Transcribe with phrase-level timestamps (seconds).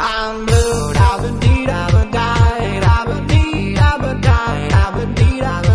[0.00, 4.94] I'm blue, I've been deed, I've been died, I've been deed, I've been died, I've
[4.94, 5.67] been deed, I've been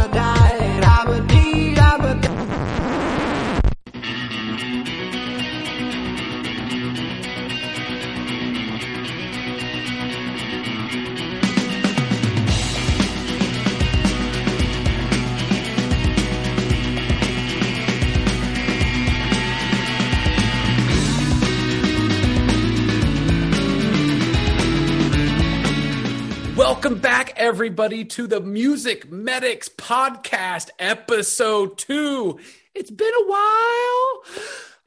[26.83, 32.39] Welcome back, everybody, to the Music Medics Podcast, episode two.
[32.75, 34.23] It's been a while.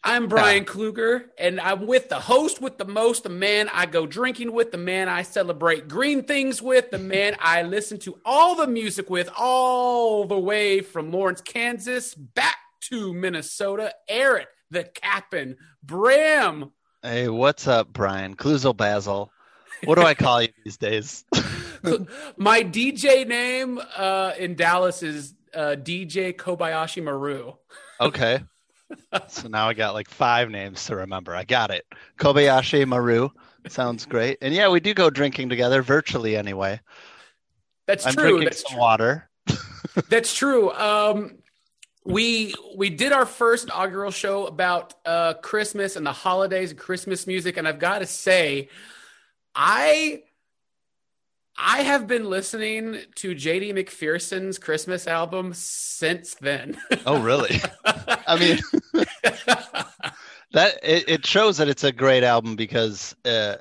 [0.05, 4.05] I'm Brian Kluger, and I'm with the host with the most, the man I go
[4.07, 8.57] drinking with, the man I celebrate green things with, the man I listen to all
[8.57, 12.59] the music with, all the way from Lawrence, Kansas, back
[12.91, 13.95] to Minnesota.
[14.07, 16.73] Eric, the Cap'n, Bram.
[17.03, 18.37] Hey, what's up, Brian?
[18.37, 19.33] Cluzel Basil.
[19.85, 21.25] What do I call you these days?
[22.37, 27.55] My DJ name uh, in Dallas is uh, DJ Kobayashi Maru.
[28.01, 28.41] okay.
[29.29, 31.35] So now I got like five names to remember.
[31.35, 31.85] I got it.
[32.19, 33.31] Kobayashi Maru.
[33.69, 34.39] Sounds great.
[34.41, 36.81] And yeah, we do go drinking together, virtually anyway.
[37.87, 38.23] That's I'm true.
[38.23, 38.81] drinking That's some true.
[38.81, 39.31] water.
[40.09, 40.73] That's true.
[40.73, 41.39] Um,
[42.05, 47.27] we we did our first inaugural show about uh, Christmas and the holidays and Christmas
[47.27, 48.69] music, and I've got to say,
[49.55, 50.23] I
[51.59, 56.77] I have been listening to JD McPherson's Christmas album since then.
[57.07, 57.61] Oh, really?
[57.85, 58.59] I mean,
[60.53, 63.57] that it, it shows that it's a great album because uh,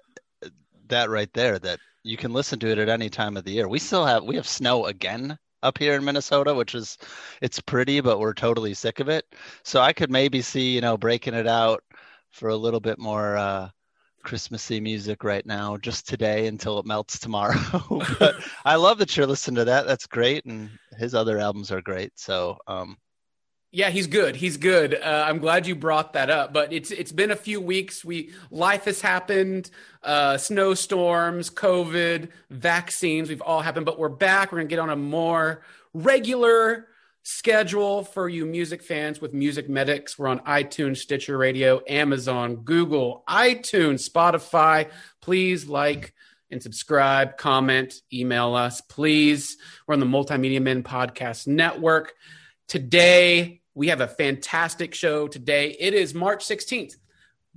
[0.88, 3.68] that right there, that you can listen to it at any time of the year.
[3.68, 6.98] We still have we have snow again up here in Minnesota, which is
[7.42, 9.26] it's pretty, but we're totally sick of it.
[9.64, 11.84] So I could maybe see you know breaking it out
[12.32, 13.38] for a little bit more.
[13.38, 13.70] uh
[14.26, 17.56] Christmassy music right now, just today until it melts tomorrow.
[18.20, 19.88] but I love that you're listening to that.
[19.88, 22.12] That's great, and his other albums are great.
[22.16, 22.98] So, um,
[23.72, 24.36] Yeah, he's good.
[24.36, 24.96] He's good.
[24.96, 26.52] Uh, I'm glad you brought that up.
[26.52, 28.04] But it's it's been a few weeks.
[28.04, 29.70] We life has happened.
[30.04, 33.30] Uh, snowstorms, COVID, vaccines.
[33.30, 33.86] We've all happened.
[33.86, 34.52] But we're back.
[34.52, 35.62] We're gonna get on a more
[35.94, 36.88] regular
[37.26, 40.18] schedule for you music fans with Music Medics.
[40.18, 44.90] We're on iTunes, Stitcher Radio, Amazon, Google, iTunes, Spotify.
[45.22, 46.14] Please like
[46.52, 49.58] and subscribe, comment, email us, please.
[49.88, 52.14] We're on the Multimedia Men Podcast Network.
[52.68, 55.76] Today, we have a fantastic show today.
[55.80, 56.96] It is March 16th.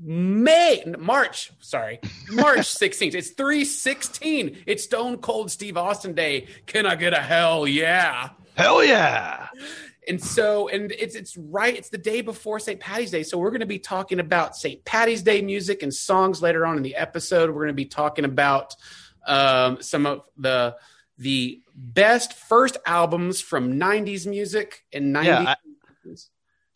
[0.00, 3.14] May March, sorry, March 16th.
[3.14, 4.62] It's 316.
[4.66, 6.46] It's Stone Cold Steve Austin Day.
[6.66, 8.30] Can I get a hell yeah?
[8.58, 9.48] Hell yeah!
[10.06, 11.76] And so, and it's it's right.
[11.76, 12.80] It's the day before St.
[12.80, 14.84] Patty's Day, so we're going to be talking about St.
[14.84, 17.50] Patty's Day music and songs later on in the episode.
[17.50, 18.74] We're going to be talking about
[19.26, 20.76] um, some of the
[21.18, 25.24] the best first albums from '90s music and '90s.
[25.24, 25.56] Yeah, I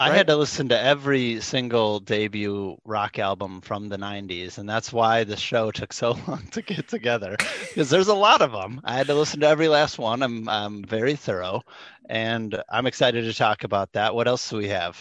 [0.09, 0.17] Right?
[0.17, 5.25] had to listen to every single debut rock album from the 90s, and that's why
[5.25, 7.37] the show took so long to get together
[7.69, 8.81] because there's a lot of them.
[8.85, 10.23] I had to listen to every last one.
[10.23, 11.63] I'm, I'm very thorough,
[12.09, 14.15] and I'm excited to talk about that.
[14.15, 14.99] What else do we have?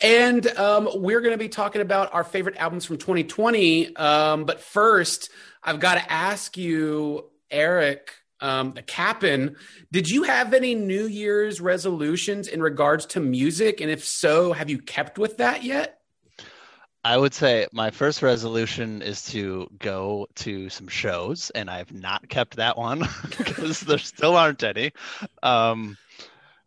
[0.00, 3.96] And um, we're going to be talking about our favorite albums from 2020.
[3.96, 5.30] Um, but first,
[5.62, 9.56] I've got to ask you, Eric, um, the Cap'n,
[9.90, 13.80] did you have any New Year's resolutions in regards to music?
[13.80, 16.00] And if so, have you kept with that yet?
[17.04, 22.28] I would say my first resolution is to go to some shows, and I've not
[22.28, 23.00] kept that one
[23.38, 24.92] because there still aren't any.
[25.42, 25.96] Um,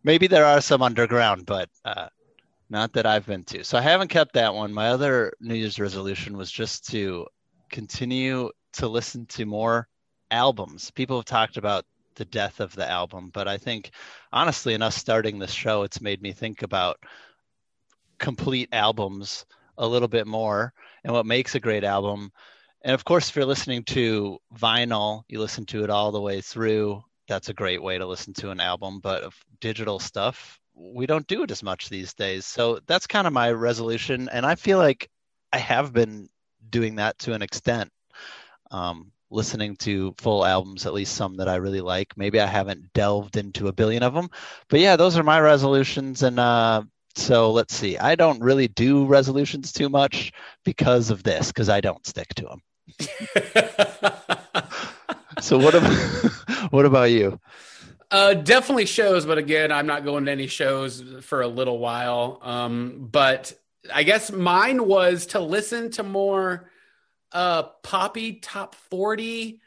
[0.04, 2.08] maybe there are some underground, but uh,
[2.70, 3.64] not that I've been to.
[3.64, 4.74] So I haven't kept that one.
[4.74, 7.28] My other New Year's resolution was just to
[7.70, 9.88] continue to listen to more
[10.32, 10.92] albums.
[10.92, 13.92] People have talked about the death of the album, but I think
[14.32, 16.98] honestly, in us starting this show, it's made me think about
[18.18, 19.46] complete albums
[19.78, 22.32] a little bit more and what makes a great album.
[22.84, 26.42] And of course, if you're listening to vinyl, you listen to it all the way
[26.42, 27.04] through.
[27.28, 29.00] That's a great way to listen to an album.
[29.00, 32.46] But of digital stuff, we don't do it as much these days.
[32.46, 34.30] So that's kind of my resolution.
[34.32, 35.10] And I feel like
[35.52, 36.30] I have been
[36.70, 37.92] doing that to an extent.
[38.72, 42.18] Um, listening to full albums, at least some that I really like.
[42.18, 44.30] Maybe I haven't delved into a billion of them,
[44.70, 46.24] but yeah, those are my resolutions.
[46.24, 46.84] And uh,
[47.16, 47.98] so let's see.
[47.98, 50.32] I don't really do resolutions too much
[50.64, 52.62] because of this, because I don't stick to them.
[55.42, 55.92] So what about
[56.72, 57.40] what about you?
[58.12, 62.40] Uh, definitely shows, but again, I'm not going to any shows for a little while.
[62.42, 63.54] Um, but
[63.94, 66.70] I guess mine was to listen to more
[67.36, 69.60] uh poppy top 40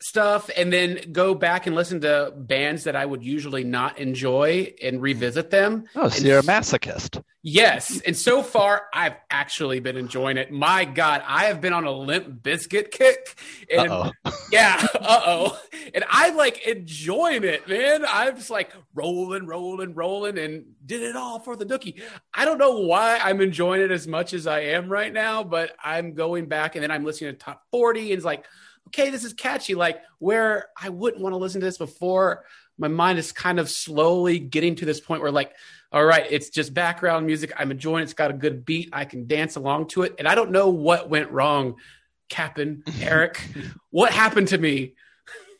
[0.00, 4.72] stuff and then go back and listen to bands that I would usually not enjoy
[4.82, 5.84] and revisit them.
[5.96, 7.22] Oh, so And you're a masochist.
[7.42, 10.52] Yes, and so far I've actually been enjoying it.
[10.52, 13.38] My God, I have been on a Limp Bizkit kick,
[13.74, 14.32] and Uh-oh.
[14.52, 15.60] yeah, uh oh,
[15.94, 18.04] and I'm like enjoying it, man.
[18.08, 22.00] I'm just like rolling, rolling, rolling, and did it all for the dookie.
[22.32, 25.72] I don't know why I'm enjoying it as much as I am right now, but
[25.82, 28.44] I'm going back and then I'm listening to top 40, and it's like,
[28.88, 29.74] okay, this is catchy.
[29.74, 32.44] Like where I wouldn't want to listen to this before,
[32.78, 35.52] my mind is kind of slowly getting to this point where like
[35.90, 37.52] all right, it's just background music.
[37.56, 38.04] I'm enjoying it.
[38.04, 38.90] It's got a good beat.
[38.92, 40.16] I can dance along to it.
[40.18, 41.76] And I don't know what went wrong,
[42.28, 43.40] Captain Eric.
[43.90, 44.94] what happened to me?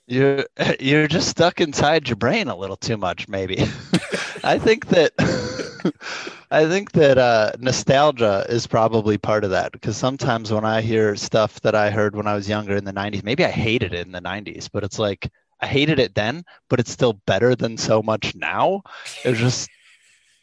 [0.08, 0.46] You're
[0.80, 3.58] you're just stuck inside your brain a little too much, maybe.
[4.42, 5.12] I think that
[6.50, 11.14] I think that uh, nostalgia is probably part of that because sometimes when I hear
[11.14, 14.06] stuff that I heard when I was younger in the '90s, maybe I hated it
[14.06, 17.76] in the '90s, but it's like I hated it then, but it's still better than
[17.76, 18.82] so much now.
[19.24, 19.68] It was just,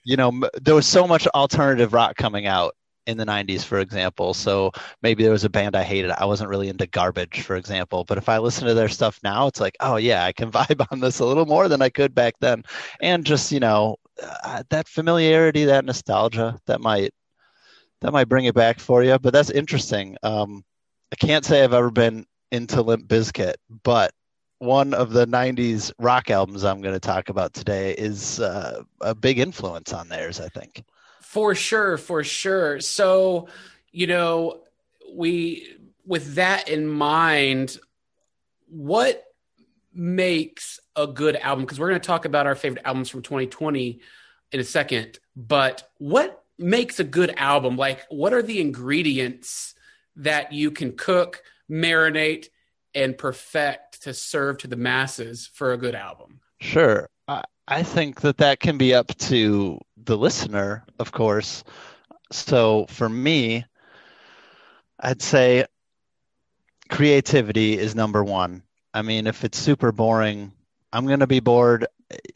[0.03, 2.75] you know, there was so much alternative rock coming out
[3.07, 4.33] in the 90s for example.
[4.33, 4.71] So
[5.01, 6.11] maybe there was a band i hated.
[6.11, 8.03] I wasn't really into garbage for example.
[8.03, 10.85] But if i listen to their stuff now it's like oh yeah i can vibe
[10.91, 12.63] on this a little more than i could back then.
[13.01, 13.97] And just you know
[14.43, 17.11] uh, that familiarity that nostalgia that might
[18.01, 19.17] that might bring it back for you.
[19.19, 20.17] But that's interesting.
[20.23, 20.63] Um
[21.11, 24.11] i can't say i've ever been into limp bizkit but
[24.59, 29.13] one of the 90s rock albums i'm going to talk about today is uh, a
[29.13, 30.83] big influence on theirs i think
[31.35, 32.79] For sure, for sure.
[32.79, 33.49] So,
[33.91, 34.61] you know,
[35.13, 35.67] we,
[36.05, 37.77] with that in mind,
[38.69, 39.21] what
[39.93, 41.65] makes a good album?
[41.65, 43.99] Because we're going to talk about our favorite albums from 2020
[44.53, 47.75] in a second, but what makes a good album?
[47.75, 49.75] Like, what are the ingredients
[50.15, 52.47] that you can cook, marinate,
[52.93, 56.39] and perfect to serve to the masses for a good album?
[56.61, 57.09] Sure.
[57.67, 61.63] I, think that that can be up to the listener, of course.
[62.31, 63.65] So for me,
[64.99, 65.65] I'd say
[66.89, 68.63] creativity is number one.
[68.93, 70.53] I mean, if it's super boring,
[70.93, 71.87] I'm going to be bored.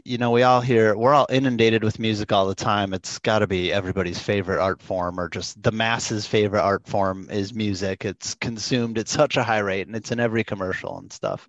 [0.04, 2.94] You know, we all hear, we're all inundated with music all the time.
[2.94, 7.30] It's got to be everybody's favorite art form, or just the masses' favorite art form
[7.30, 8.04] is music.
[8.04, 11.48] It's consumed at such a high rate, and it's in every commercial and stuff.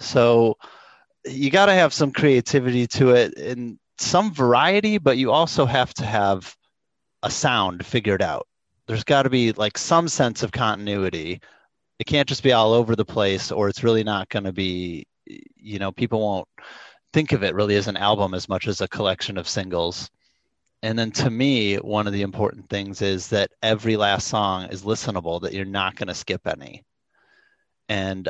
[0.00, 0.58] So,
[1.24, 5.94] you got to have some creativity to it and some variety, but you also have
[5.94, 6.56] to have
[7.22, 8.46] a sound figured out.
[8.86, 11.40] There's got to be like some sense of continuity.
[11.98, 15.06] It can't just be all over the place, or it's really not going to be,
[15.26, 16.48] you know, people won't
[17.12, 20.10] think of it really as an album as much as a collection of singles.
[20.82, 24.82] And then to me, one of the important things is that every last song is
[24.82, 26.82] listenable, that you're not going to skip any.
[27.88, 28.28] And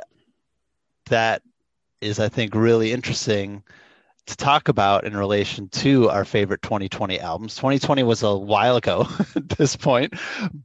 [1.06, 1.42] that
[2.02, 3.62] is, I think, really interesting
[4.26, 7.56] to talk about in relation to our favorite 2020 albums.
[7.56, 9.06] 2020 was a while ago
[9.36, 10.14] at this point,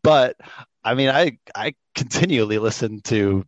[0.03, 0.37] but
[0.83, 3.45] I mean, I I continually listen to.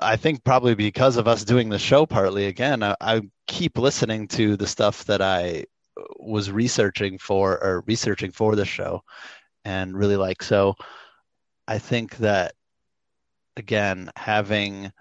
[0.00, 4.28] I think probably because of us doing the show, partly again, I, I keep listening
[4.28, 5.64] to the stuff that I
[6.18, 9.02] was researching for or researching for the show,
[9.64, 10.42] and really like.
[10.42, 10.74] So,
[11.66, 12.54] I think that
[13.56, 14.92] again, having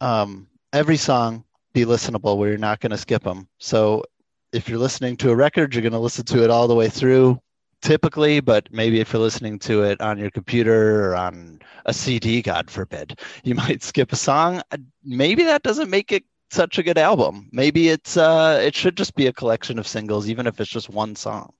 [0.00, 3.48] um, every song be listenable where you're not going to skip them.
[3.58, 4.04] So
[4.52, 6.88] if you're listening to a record, you're going to listen to it all the way
[6.88, 7.40] through
[7.82, 12.42] typically, but maybe if you're listening to it on your computer or on a CD,
[12.42, 14.62] God forbid, you might skip a song.
[15.04, 17.48] Maybe that doesn't make it such a good album.
[17.52, 20.90] Maybe it's uh it should just be a collection of singles even if it's just
[20.90, 21.52] one song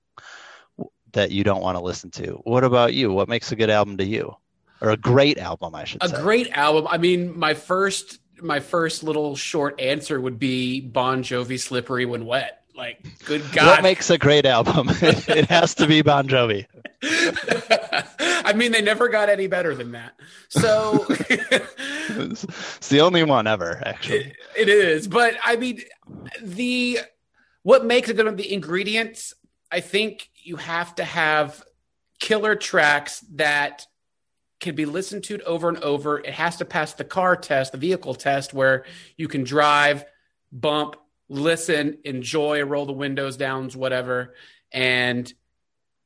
[1.13, 2.41] that you don't want to listen to.
[2.43, 3.11] What about you?
[3.11, 4.35] What makes a good album to you?
[4.81, 6.15] Or a great album, I should A say.
[6.15, 6.87] A great album.
[6.89, 12.25] I mean, my first my first little short answer would be Bon Jovi "Slippery When
[12.25, 13.67] Wet." Like, good God!
[13.67, 14.87] What makes a great album?
[15.01, 16.65] it has to be Bon Jovi.
[18.43, 20.13] I mean, they never got any better than that.
[20.49, 21.05] So
[22.09, 24.33] It's the only one ever, actually.
[24.57, 25.07] it is.
[25.07, 25.81] But I mean,
[26.41, 26.99] the
[27.63, 29.33] what makes it good the ingredients.
[29.71, 31.63] I think you have to have
[32.19, 33.85] killer tracks that
[34.61, 36.19] can be listened to over and over.
[36.19, 38.85] It has to pass the car test, the vehicle test, where
[39.17, 40.05] you can drive,
[40.51, 40.95] bump,
[41.27, 44.35] listen, enjoy, roll the windows down, whatever,
[44.71, 45.31] and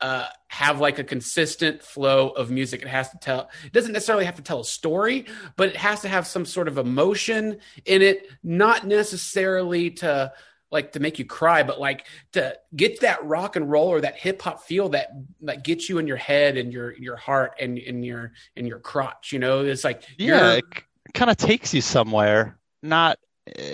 [0.02, 2.82] uh, have like a consistent flow of music.
[2.82, 3.50] It has to tell.
[3.64, 6.68] It doesn't necessarily have to tell a story, but it has to have some sort
[6.68, 8.28] of emotion in it.
[8.44, 10.34] Not necessarily to
[10.76, 14.18] like to make you cry, but like to get that rock and roll or that
[14.18, 15.10] hip hop feel that
[15.42, 18.80] that gets you in your head and your your heart and in your in your
[18.80, 19.32] crotch.
[19.32, 20.66] You know, it's like Yeah, it
[21.14, 23.18] kind of takes you somewhere, not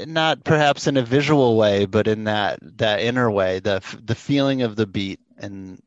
[0.06, 4.62] not perhaps in a visual way, but in that that inner way, the the feeling
[4.62, 5.82] of the beat and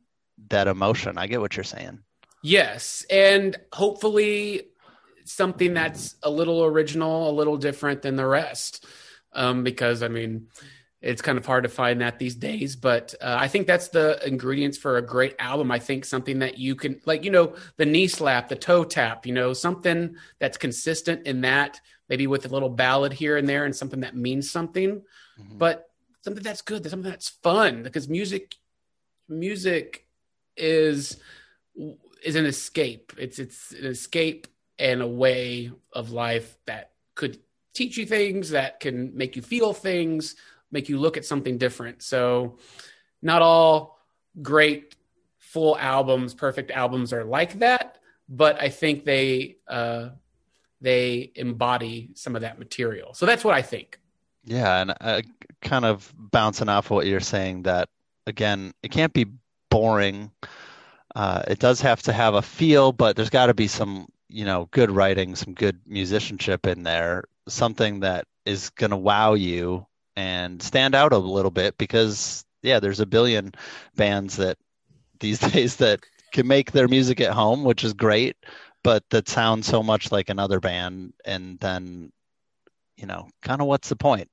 [0.48, 1.18] that emotion.
[1.18, 2.00] I get what you're saying.
[2.42, 4.68] Yes, and hopefully
[5.24, 8.84] something that's a little original, a little different than the rest.
[9.32, 10.48] Um, because I mean,
[11.04, 12.76] it's kind of hard to find that these days.
[12.76, 15.70] But uh, I think that's the ingredients for a great album.
[15.70, 19.26] I think something that you can, like, you know, the knee slap, the toe tap,
[19.26, 23.66] you know, something that's consistent in that, maybe with a little ballad here and there,
[23.66, 25.02] and something that means something,
[25.38, 25.58] Mhm.
[25.58, 25.90] but
[26.22, 27.82] something that's good, something that's fun.
[27.82, 28.54] Because music,
[29.28, 30.06] music
[30.56, 31.18] is
[32.22, 33.12] is an escape.
[33.18, 34.46] It's it's an escape
[34.78, 37.38] and a way of life that could
[37.74, 40.36] teach you things that can make you feel things,
[40.74, 42.02] make you look at something different.
[42.02, 42.58] So
[43.22, 43.98] not all
[44.42, 44.96] great
[45.38, 50.08] full albums, perfect albums are like that, but I think they uh
[50.80, 53.14] they embody some of that material.
[53.14, 53.98] So that's what I think.
[54.44, 55.22] Yeah, and uh,
[55.62, 57.88] kind of bouncing off what you're saying that
[58.26, 59.26] again, it can't be
[59.70, 60.30] boring.
[61.14, 64.44] Uh, it does have to have a feel, but there's got to be some, you
[64.44, 69.86] know, good writing, some good musicianship in there, something that is going to wow you
[70.16, 73.52] and stand out a little bit because yeah, there's a billion
[73.96, 74.58] bands that
[75.20, 76.00] these days that
[76.32, 78.36] can make their music at home, which is great,
[78.82, 82.10] but that sounds so much like another band and then
[82.96, 84.28] you know, kind of what's the point?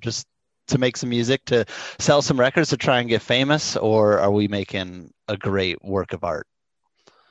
[0.00, 0.26] Just
[0.68, 1.64] to make some music, to
[1.98, 6.12] sell some records, to try and get famous, or are we making a great work
[6.12, 6.46] of art?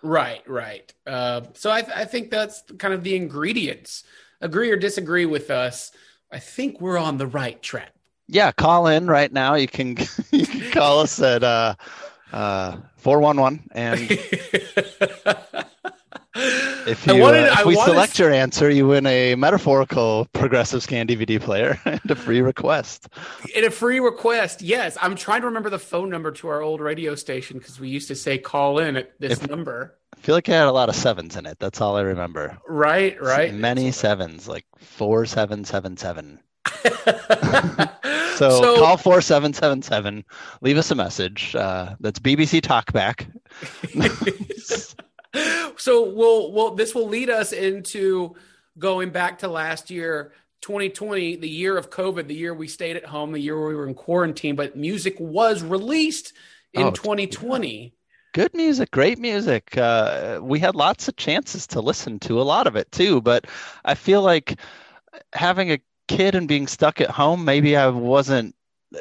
[0.04, 0.92] Right, right.
[1.06, 4.04] Uh, so I, I think that's kind of the ingredients.
[4.42, 5.92] Agree or disagree with us?
[6.32, 7.92] I think we're on the right track.
[8.28, 9.56] Yeah, call in right now.
[9.56, 9.98] You can
[10.32, 11.76] you can call us at uh
[12.32, 14.00] uh 411 and
[16.86, 21.08] if you wanted, uh, if we select your answer, you win a metaphorical progressive scan
[21.08, 23.10] DVD player and a free request.
[23.54, 24.62] in a free request.
[24.62, 27.90] Yes, I'm trying to remember the phone number to our old radio station because we
[27.90, 29.98] used to say call in at this If- number.
[30.22, 31.58] I feel like it had a lot of sevens in it.
[31.58, 32.56] That's all I remember.
[32.68, 33.52] Right, right.
[33.52, 36.40] Many sevens, like 4777.
[38.38, 40.24] so, So, call 4777,
[40.62, 41.56] leave us a message.
[41.56, 43.32] Uh, that's BBC Talkback.
[45.80, 48.36] so we'll we'll this will lead us into
[48.78, 53.06] going back to last year 2020 the year of covid the year we stayed at
[53.06, 56.34] home the year we were in quarantine but music was released
[56.74, 57.94] in Oh, 2020
[58.34, 59.78] Good music, great music.
[59.78, 63.46] Uh, we had lots of chances to listen to a lot of it too, but
[63.84, 64.58] I feel like
[65.34, 68.56] having a kid and being stuck at home, maybe I wasn't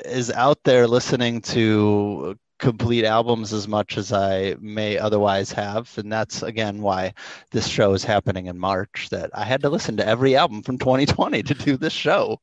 [0.04, 5.96] as out there listening to complete albums as much as I may otherwise have.
[5.96, 7.14] And that's again why
[7.52, 10.78] this show is happening in March, that I had to listen to every album from
[10.78, 12.40] 2020 to do this show.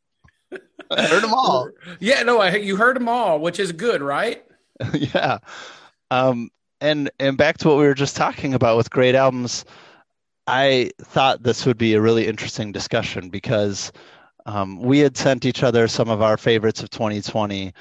[0.90, 1.70] I heard them all.
[2.00, 4.46] yeah no I, you heard them all which is good right
[4.94, 5.40] yeah
[6.12, 6.50] um
[6.82, 9.66] and and back to what we were just talking about with great albums
[10.48, 13.92] i thought this would be a really interesting discussion because
[14.48, 17.74] um, we had sent each other some of our favorites of 2020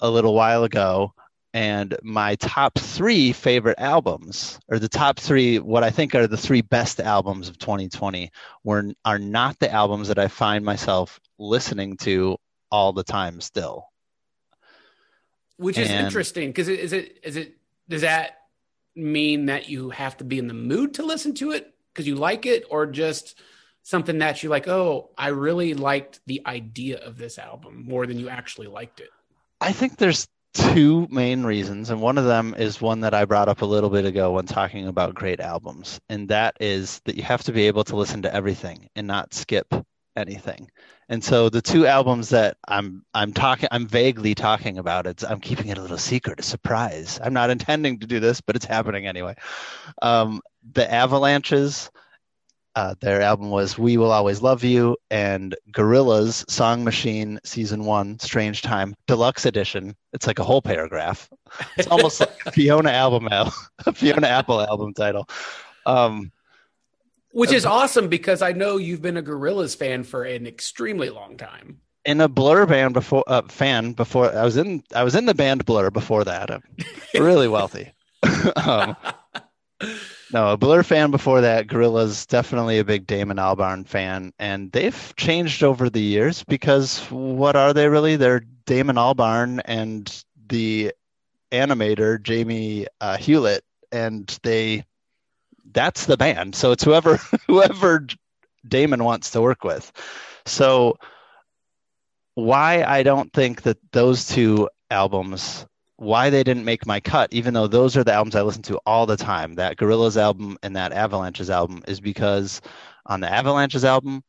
[0.00, 1.14] a little while ago.
[1.54, 6.36] And my top three favorite albums or the top three what i think are the
[6.36, 8.30] three best albums of 2020
[8.62, 12.36] were are not the albums that i find myself listening to
[12.70, 13.86] all the time still.
[15.56, 17.56] Which is And- interesting because is it is it
[17.90, 18.38] does that
[18.96, 22.14] mean that you have to be in the mood to listen to it because you
[22.14, 23.38] like it or just
[23.82, 28.18] something that you like oh i really liked the idea of this album more than
[28.18, 29.10] you actually liked it
[29.60, 33.48] I think there's two main reasons, and one of them is one that I brought
[33.48, 37.22] up a little bit ago when talking about great albums, and that is that you
[37.22, 39.66] have to be able to listen to everything and not skip
[40.16, 40.70] anything.
[41.08, 45.40] And so the two albums that I'm I'm talking I'm vaguely talking about it's I'm
[45.40, 47.18] keeping it a little secret, a surprise.
[47.22, 49.34] I'm not intending to do this, but it's happening anyway.
[50.02, 50.40] Um,
[50.72, 51.90] the Avalanches
[52.76, 58.20] uh, their album was We Will Always Love You and Gorillaz Song Machine Season 1
[58.20, 59.96] Strange Time Deluxe Edition.
[60.12, 61.28] It's like a whole paragraph.
[61.76, 63.28] It's almost like a Fiona album
[63.94, 65.28] Fiona Apple album title.
[65.84, 66.30] Um,
[67.32, 71.36] which is awesome because i know you've been a Gorillaz fan for an extremely long
[71.36, 75.26] time in a Blur band before uh, fan before I was in I was in
[75.26, 76.50] the band Blur before that.
[76.50, 76.62] I'm
[77.14, 77.92] really wealthy.
[78.56, 78.96] um,
[80.32, 81.66] no, a Blur fan before that.
[81.66, 87.56] Gorillaz definitely a big Damon Albarn fan, and they've changed over the years because what
[87.56, 88.16] are they really?
[88.16, 90.92] They're Damon Albarn and the
[91.52, 94.84] animator Jamie uh, Hewlett, and they
[95.72, 96.54] that's the band.
[96.54, 98.06] So it's whoever whoever
[98.66, 99.90] Damon wants to work with.
[100.46, 100.98] So
[102.34, 105.66] why I don't think that those two albums
[106.00, 108.80] why they didn't make my cut, even though those are the albums I listen to
[108.86, 112.62] all the time, that Gorillaz album and that Avalanches album, is because
[113.04, 114.24] on the Avalanches album,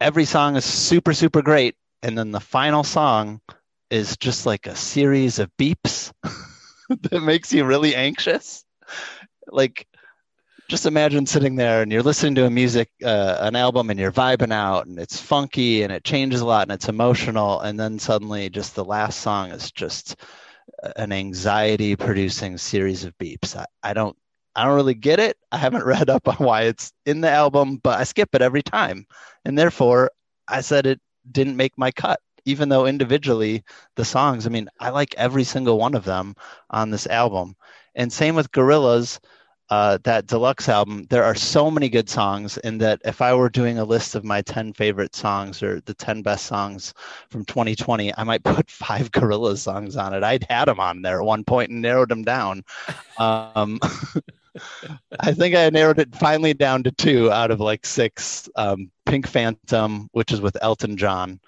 [0.00, 1.76] every song is super, super great.
[2.02, 3.42] And then the final song
[3.90, 6.12] is just like a series of beeps
[6.88, 8.64] that makes you really anxious.
[9.48, 9.86] Like,
[10.68, 14.12] just imagine sitting there and you're listening to a music, uh, an album, and you're
[14.12, 17.60] vibing out, and it's funky and it changes a lot and it's emotional.
[17.60, 20.16] And then suddenly, just the last song is just
[20.96, 23.56] an anxiety producing series of beeps.
[23.56, 24.16] I, I don't
[24.54, 25.36] I don't really get it.
[25.50, 28.62] I haven't read up on why it's in the album, but I skip it every
[28.62, 29.06] time.
[29.44, 30.10] And therefore
[30.48, 31.00] I said it
[31.30, 33.64] didn't make my cut, even though individually
[33.96, 36.34] the songs, I mean, I like every single one of them
[36.70, 37.56] on this album.
[37.94, 39.20] And same with Gorillaz
[39.72, 43.48] uh, that deluxe album, there are so many good songs, and that if I were
[43.48, 46.92] doing a list of my 10 favorite songs or the 10 best songs
[47.30, 50.22] from 2020, I might put five Gorillaz songs on it.
[50.22, 52.64] I'd had them on there at one point and narrowed them down.
[53.16, 53.80] Um,
[55.20, 59.26] I think I narrowed it finally down to two out of like six um, Pink
[59.26, 61.40] Phantom, which is with Elton John,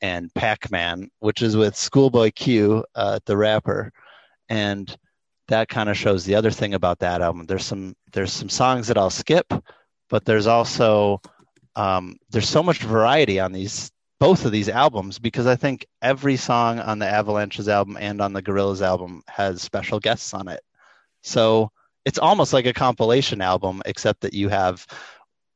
[0.00, 3.92] and Pac Man, which is with Schoolboy Q, uh, the rapper.
[4.48, 4.98] And
[5.48, 7.46] that kind of shows the other thing about that album.
[7.46, 9.52] There's some there's some songs that I'll skip,
[10.08, 11.20] but there's also
[11.76, 13.90] um, there's so much variety on these
[14.20, 18.32] both of these albums because I think every song on the Avalanches album and on
[18.32, 20.60] the Gorillaz album has special guests on it.
[21.22, 21.70] So
[22.04, 24.86] it's almost like a compilation album, except that you have,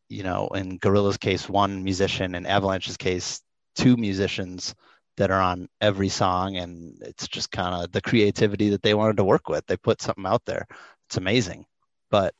[0.08, 3.40] you know, in Gorillaz' case, one musician, in Avalanche's case,
[3.74, 4.74] two musicians
[5.16, 9.16] that are on every song and it's just kind of the creativity that they wanted
[9.18, 9.66] to work with.
[9.66, 10.66] They put something out there.
[11.08, 11.66] It's amazing.
[12.10, 12.34] But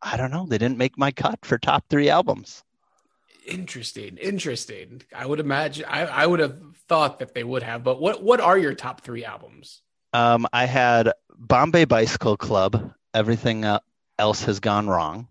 [0.00, 0.46] i don't know.
[0.46, 2.64] They didn't make my cut for top three albums.
[3.46, 4.16] Interesting.
[4.18, 5.02] Interesting.
[5.14, 6.58] I would imagine i, I would have
[6.88, 9.82] thought that they would have but what what are your top three albums?
[10.12, 13.64] Um, i had bombay bicycle club everything
[14.18, 15.28] else has gone wrong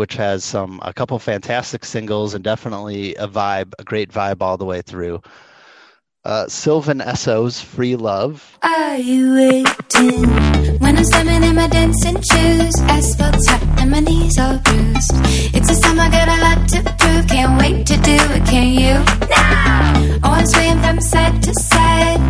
[0.00, 4.56] which has some a couple fantastic singles and definitely a vibe, a great vibe all
[4.56, 5.20] the way through.
[6.22, 10.28] Uh, Sylvan Esso's "Free Love," Are you waiting?
[10.78, 15.12] When I'm in my dancing shoes, asphalt top and my knees all bruised.
[15.56, 17.26] It's a summer, got a lot to prove.
[17.26, 18.94] Can't wait to do it, can you?
[19.30, 20.20] Now!
[20.24, 22.20] Oh, I'm swaying from side to side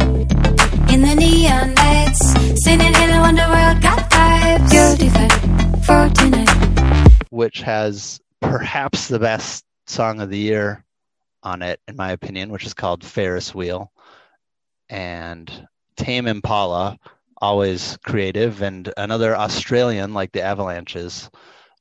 [0.93, 4.73] in the neon lights, singing "Hello Underworld," got vibes.
[4.73, 7.11] You're divine for tonight.
[7.31, 10.85] which has perhaps the best song of the year
[11.43, 13.93] on it, in my opinion, which is called Ferris Wheel.
[14.89, 16.99] And Tame Impala,
[17.41, 21.31] always creative, and another Australian like the Avalanches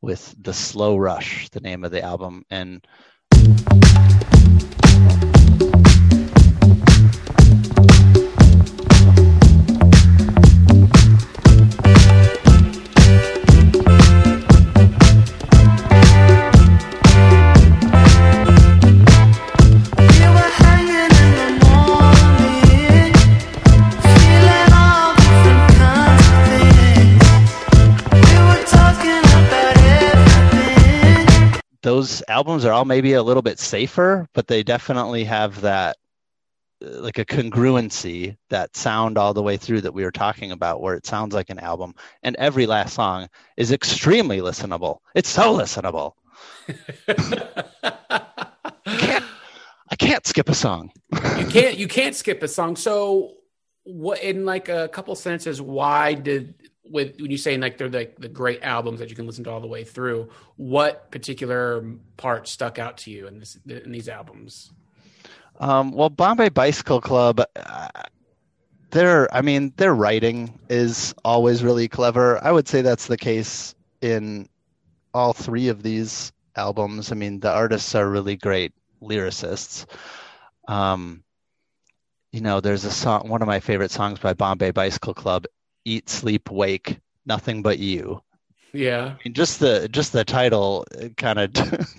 [0.02, 2.44] with The Slow Rush, the name of the album.
[2.50, 2.86] And
[32.30, 35.98] albums are all maybe a little bit safer, but they definitely have that
[36.84, 40.82] uh, like a congruency, that sound all the way through that we were talking about,
[40.82, 45.00] where it sounds like an album, and every last song is extremely listenable.
[45.16, 46.14] It's so listenable.
[48.86, 49.26] can't,
[49.90, 50.92] I can't skip a song.
[51.12, 53.34] you can't you can't skip a song so
[53.84, 56.54] what in like a couple sentences why did
[56.90, 59.52] with when you say like they're like the great albums that you can listen to
[59.52, 61.84] all the way through what particular
[62.18, 64.72] part stuck out to you in this in these albums
[65.60, 67.90] Um, well, Bombay Bicycle Club, uh,
[68.92, 72.44] their, I mean, their writing is always really clever.
[72.44, 74.48] I would say that's the case in
[75.14, 77.12] all three of these albums.
[77.12, 79.86] I mean, the artists are really great lyricists.
[80.68, 81.24] Um,
[82.32, 85.46] you know, there's a song, one of my favorite songs by Bombay Bicycle Club,
[85.86, 88.22] Eat, Sleep, Wake, Nothing But You.
[88.74, 89.16] Yeah.
[89.16, 90.86] I mean, just the just the title
[91.18, 91.54] kind of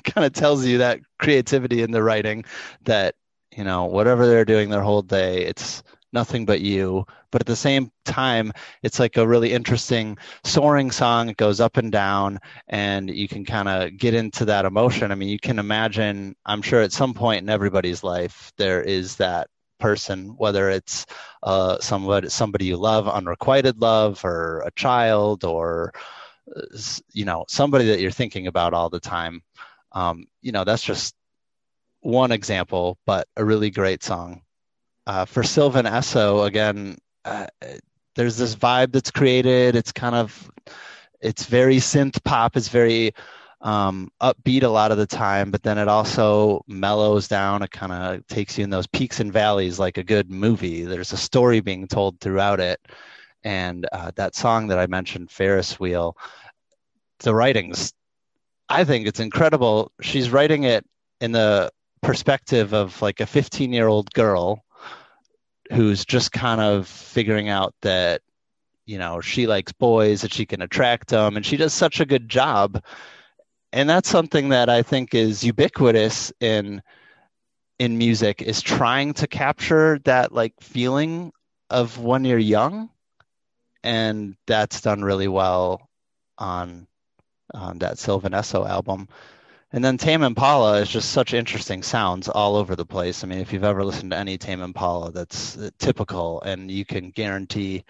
[0.04, 2.44] kind of tells you that creativity in the writing
[2.84, 3.14] that
[3.56, 7.56] you know whatever they're doing their whole day it's nothing but you but at the
[7.56, 12.38] same time it's like a really interesting soaring song it goes up and down
[12.68, 16.62] and you can kind of get into that emotion i mean you can imagine i'm
[16.62, 19.48] sure at some point in everybody's life there is that
[19.80, 21.06] person whether it's
[21.42, 25.92] uh, somebody somebody you love unrequited love or a child or
[26.56, 26.62] uh,
[27.12, 29.42] you know somebody that you're thinking about all the time
[29.92, 31.14] um, you know that's just
[32.00, 34.42] one example but a really great song
[35.06, 37.46] uh, for Sylvan Esso, again, uh,
[38.14, 39.74] there's this vibe that's created.
[39.74, 40.50] It's kind of,
[41.20, 42.56] it's very synth pop.
[42.56, 43.12] It's very
[43.60, 47.62] um, upbeat a lot of the time, but then it also mellows down.
[47.62, 50.84] It kind of takes you in those peaks and valleys like a good movie.
[50.84, 52.80] There's a story being told throughout it.
[53.44, 56.16] And uh, that song that I mentioned, Ferris Wheel,
[57.20, 57.92] the writings,
[58.68, 59.92] I think it's incredible.
[60.00, 60.86] She's writing it
[61.20, 61.70] in the
[62.02, 64.64] perspective of like a 15 year old girl
[65.72, 68.22] who's just kind of figuring out that
[68.86, 72.06] you know she likes boys that she can attract them and she does such a
[72.06, 72.82] good job
[73.72, 76.82] and that's something that i think is ubiquitous in
[77.78, 81.32] in music is trying to capture that like feeling
[81.70, 82.90] of when you're young
[83.82, 85.88] and that's done really well
[86.36, 86.86] on
[87.76, 89.08] that Sylvan Esso album
[89.72, 93.22] and then Tame Impala is just such interesting sounds all over the place.
[93.22, 96.84] I mean, if you've ever listened to any Tame Impala, that's uh, typical, and you
[96.84, 97.84] can guarantee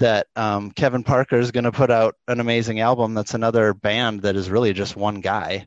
[0.00, 3.14] that um, Kevin Parker is going to put out an amazing album.
[3.14, 5.66] That's another band that is really just one guy,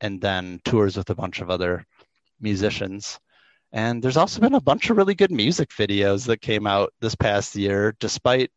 [0.00, 1.86] and then tours with a bunch of other
[2.40, 3.18] musicians.
[3.72, 7.14] And there's also been a bunch of really good music videos that came out this
[7.14, 8.50] past year, despite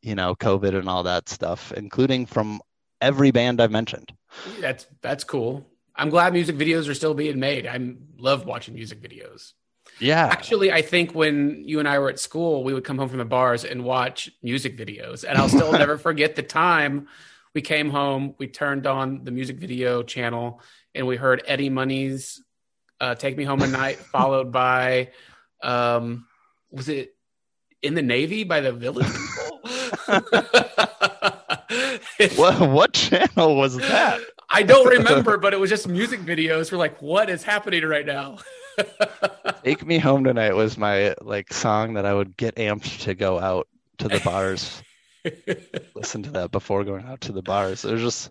[0.00, 2.60] you know COVID and all that stuff, including from
[3.00, 4.12] every band I've mentioned.
[4.60, 5.66] That's that's cool.
[5.94, 7.66] I'm glad music videos are still being made.
[7.66, 7.78] I
[8.16, 9.52] love watching music videos.
[10.02, 10.26] Yeah.
[10.26, 13.18] Actually, I think when you and I were at school, we would come home from
[13.18, 15.24] the bars and watch music videos.
[15.26, 17.06] And I'll still never forget the time
[17.54, 20.60] we came home, we turned on the music video channel,
[20.94, 22.42] and we heard Eddie Money's
[23.00, 25.10] uh, Take Me Home at Night, followed by,
[25.62, 26.26] um,
[26.70, 27.14] was it
[27.82, 29.60] In the Navy by the Village People?
[32.36, 34.20] what what channel was that?
[34.50, 36.72] I don't remember, but it was just music videos.
[36.72, 38.38] We're like, what is happening right now?
[39.64, 43.38] Take Me Home Tonight was my like song that I would get amped to go
[43.38, 44.82] out to the bars.
[45.94, 47.84] Listen to that before going out to the bars.
[47.84, 48.30] It was just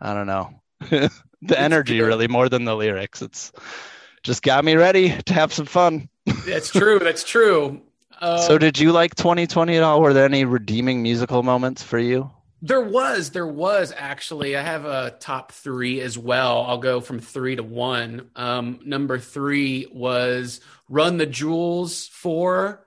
[0.00, 0.60] I don't know.
[0.80, 3.22] the energy really more than the lyrics.
[3.22, 3.52] It's
[4.22, 6.08] just got me ready to have some fun.
[6.46, 6.98] That's true.
[6.98, 7.80] That's true.
[8.20, 10.00] Uh, so did you like 2020 at all?
[10.00, 12.30] Were there any redeeming musical moments for you?
[12.62, 14.56] There was, there was actually.
[14.56, 16.62] I have a top three as well.
[16.62, 18.30] I'll go from three to one.
[18.34, 22.85] Um, number three was Run the Jewels for.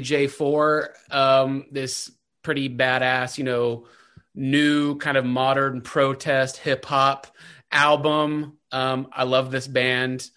[0.00, 2.10] RTJ4, um, this
[2.42, 3.86] pretty badass, you know,
[4.34, 7.26] new kind of modern protest hip hop
[7.70, 8.58] album.
[8.70, 10.28] Um, I love this band,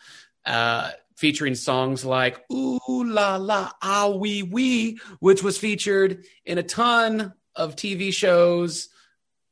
[0.45, 6.63] uh, featuring songs like Ooh La La Ah Wee Wee, which was featured in a
[6.63, 8.89] ton of TV shows,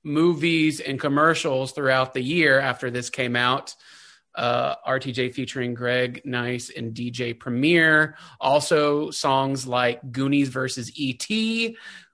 [0.03, 3.75] movies, and commercials throughout the year after this came out
[4.35, 8.15] uh, RTJ featuring Greg Nice and DJ Premier.
[8.39, 11.27] Also, songs like Goonies versus ET,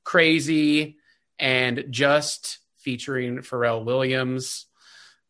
[0.03, 0.97] Crazy,
[1.37, 4.65] and Just featuring Pharrell Williams.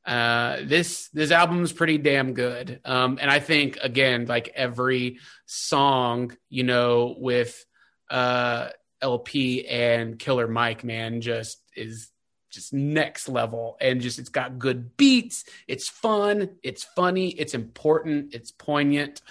[0.06, 5.20] Uh, this this album is pretty damn good, um, and I think again, like every
[5.46, 7.64] song, you know, with
[8.10, 8.70] uh,
[9.02, 12.10] El-P and Killer Mike, man, just is
[12.50, 13.78] just next level.
[13.80, 15.46] And just it's got good beats.
[15.68, 16.50] It's fun.
[16.64, 17.30] It's funny.
[17.30, 18.34] It's important.
[18.34, 19.22] It's poignant.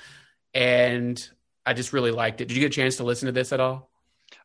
[0.54, 1.28] And
[1.66, 2.48] i just really liked it.
[2.48, 3.90] Did you get a chance to listen to this at all?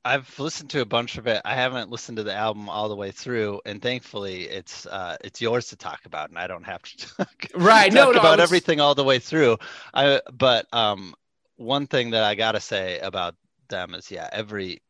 [0.05, 1.41] I've listened to a bunch of it.
[1.45, 5.41] I haven't listened to the album all the way through, and thankfully, it's uh, it's
[5.41, 8.39] yours to talk about, and I don't have to talk, Right, talk no, no, about
[8.39, 9.57] was- everything all the way through.
[9.93, 11.15] I but um,
[11.55, 13.36] one thing that I gotta say about
[13.69, 14.81] them is, yeah, every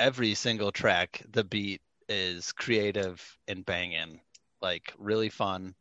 [0.00, 4.20] every single track, the beat is creative and banging,
[4.60, 5.74] like really fun.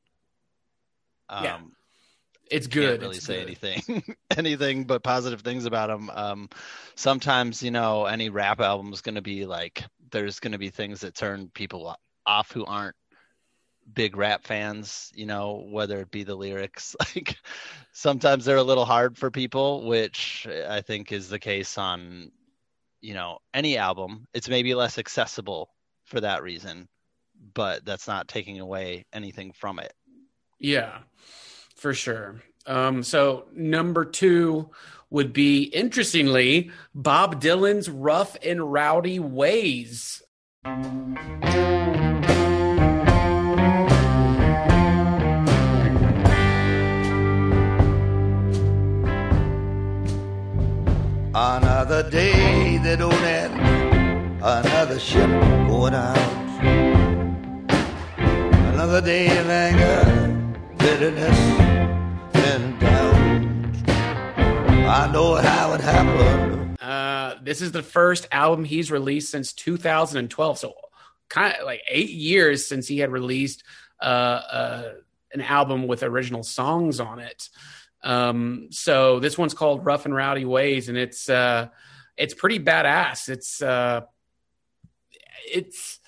[1.30, 1.60] Um, Yeah.
[2.50, 3.02] It's can't good.
[3.02, 3.44] really it's say good.
[3.44, 4.04] anything
[4.38, 6.50] anything but positive things about him um
[6.96, 10.70] sometimes you know any rap album is going to be like there's going to be
[10.70, 12.96] things that turn people off who aren't
[13.94, 17.38] big rap fans you know whether it be the lyrics like
[17.94, 22.32] sometimes they're a little hard for people which i think is the case on
[23.02, 25.70] you know any album it's maybe less accessible
[26.12, 26.88] for that reason
[27.54, 29.94] but that's not taking away anything from it
[30.60, 31.00] Yeah,
[31.76, 32.44] for sure.
[32.68, 34.70] Um, so number two
[35.10, 40.22] would be interestingly Bob Dylan's "Rough and Rowdy Ways."
[51.34, 53.54] Another day that don't end,
[54.44, 55.30] another ship
[55.68, 56.18] going out.
[58.18, 61.38] Another day of anger, bitterness,
[62.34, 63.16] and doubt.
[64.90, 66.78] I know how it happened.
[66.82, 70.74] Uh, this is the first album he's released since 2012, so
[71.30, 73.64] kind of like eight years since he had released
[74.02, 74.94] uh, uh,
[75.34, 77.50] an album with original songs on it.
[78.04, 81.68] Um, so this one's called "Rough and Rowdy Ways," and it's uh,
[82.18, 83.30] it's pretty badass.
[83.30, 84.02] It's uh,
[85.52, 86.00] it's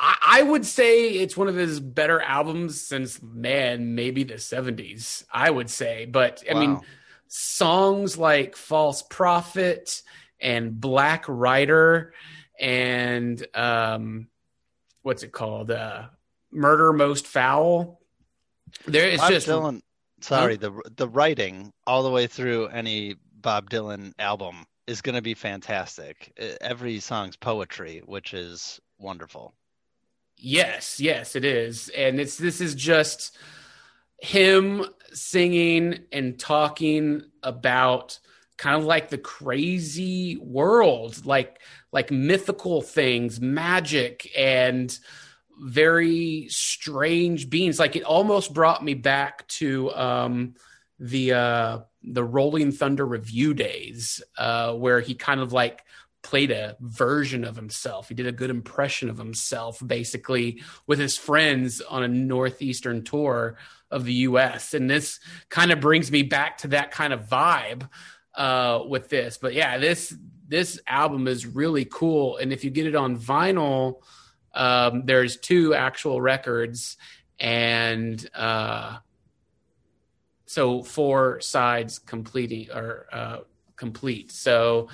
[0.00, 5.24] I, I would say it's one of his better albums since man maybe the 70s.
[5.32, 6.80] I would say, but I mean
[7.28, 10.02] songs like False Prophet
[10.40, 12.14] and Black Rider
[12.58, 14.28] and um
[15.02, 15.70] what's it called?
[15.70, 16.06] Uh
[16.50, 18.00] Murder Most Foul.
[18.86, 19.82] There it's Bob just Dylan.
[20.20, 25.22] Sorry, the the writing all the way through any Bob Dylan album is going to
[25.22, 26.32] be fantastic.
[26.62, 29.54] Every song's poetry, which is wonderful.
[30.38, 31.90] Yes, yes, it is.
[31.90, 33.36] And it's this is just
[34.20, 38.18] him singing and talking about
[38.56, 41.60] kind of like the crazy world, like
[41.92, 44.98] like mythical things, magic and
[45.60, 47.78] very strange beings.
[47.78, 50.54] Like it almost brought me back to um
[50.98, 51.78] the uh
[52.12, 55.84] the Rolling Thunder Revue days, uh, where he kind of like
[56.22, 58.08] played a version of himself.
[58.08, 63.56] He did a good impression of himself, basically, with his friends on a northeastern tour
[63.90, 64.74] of the U.S.
[64.74, 67.88] And this kind of brings me back to that kind of vibe
[68.34, 69.38] uh, with this.
[69.38, 70.14] But yeah, this
[70.46, 74.00] this album is really cool, and if you get it on vinyl,
[74.54, 76.96] um, there's two actual records,
[77.38, 78.98] and uh,
[80.48, 83.38] so four sides completing or uh,
[83.76, 84.32] complete.
[84.32, 84.88] So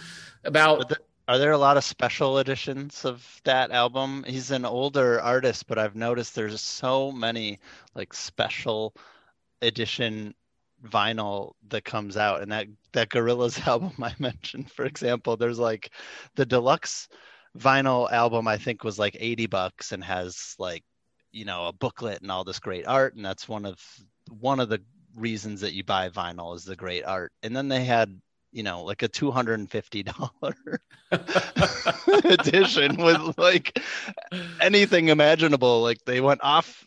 [0.44, 0.92] about
[1.28, 4.24] Are there a lot of special editions of that album?
[4.26, 7.60] He's an older artist, but I've noticed there's so many
[7.94, 8.94] like special
[9.62, 10.34] edition
[10.84, 12.42] vinyl that comes out.
[12.42, 15.90] And that that Gorillaz album I mentioned, for example, there's like
[16.34, 17.08] the deluxe
[17.56, 20.82] vinyl album I think was like 80 bucks and has like
[21.30, 23.78] you know a booklet and all this great art and that's one of
[24.28, 24.80] one of the
[25.16, 27.33] reasons that you buy vinyl is the great art.
[27.42, 28.20] And then they had
[28.55, 30.81] you know, like a two hundred and fifty dollar
[32.24, 33.79] edition with like
[34.61, 35.83] anything imaginable.
[35.83, 36.87] Like they went off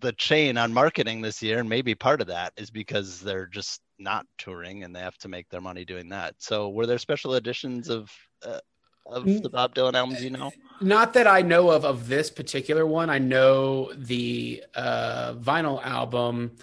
[0.00, 3.80] the chain on marketing this year, and maybe part of that is because they're just
[3.98, 6.34] not touring and they have to make their money doing that.
[6.38, 8.10] So, were there special editions of
[8.44, 8.58] uh,
[9.06, 10.22] of the Bob Dylan albums?
[10.22, 13.08] You know, Not that I know of of this particular one.
[13.08, 16.56] I know the uh, vinyl album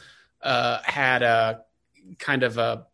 [0.43, 1.61] uh, had a
[2.19, 2.87] kind of a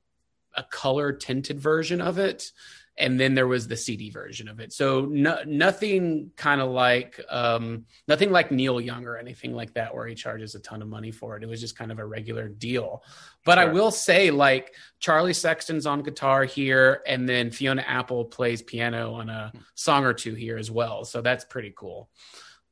[0.55, 2.51] a color tinted version of it,
[2.97, 4.73] and then there was the CD version of it.
[4.73, 9.93] So no, nothing kind of like um, nothing like Neil Young or anything like that,
[9.93, 11.43] where he charges a ton of money for it.
[11.43, 13.03] It was just kind of a regular deal.
[13.45, 18.63] But I will say, like Charlie Sexton's on guitar here, and then Fiona Apple plays
[18.63, 21.05] piano on a song or two here as well.
[21.05, 22.09] So that's pretty cool.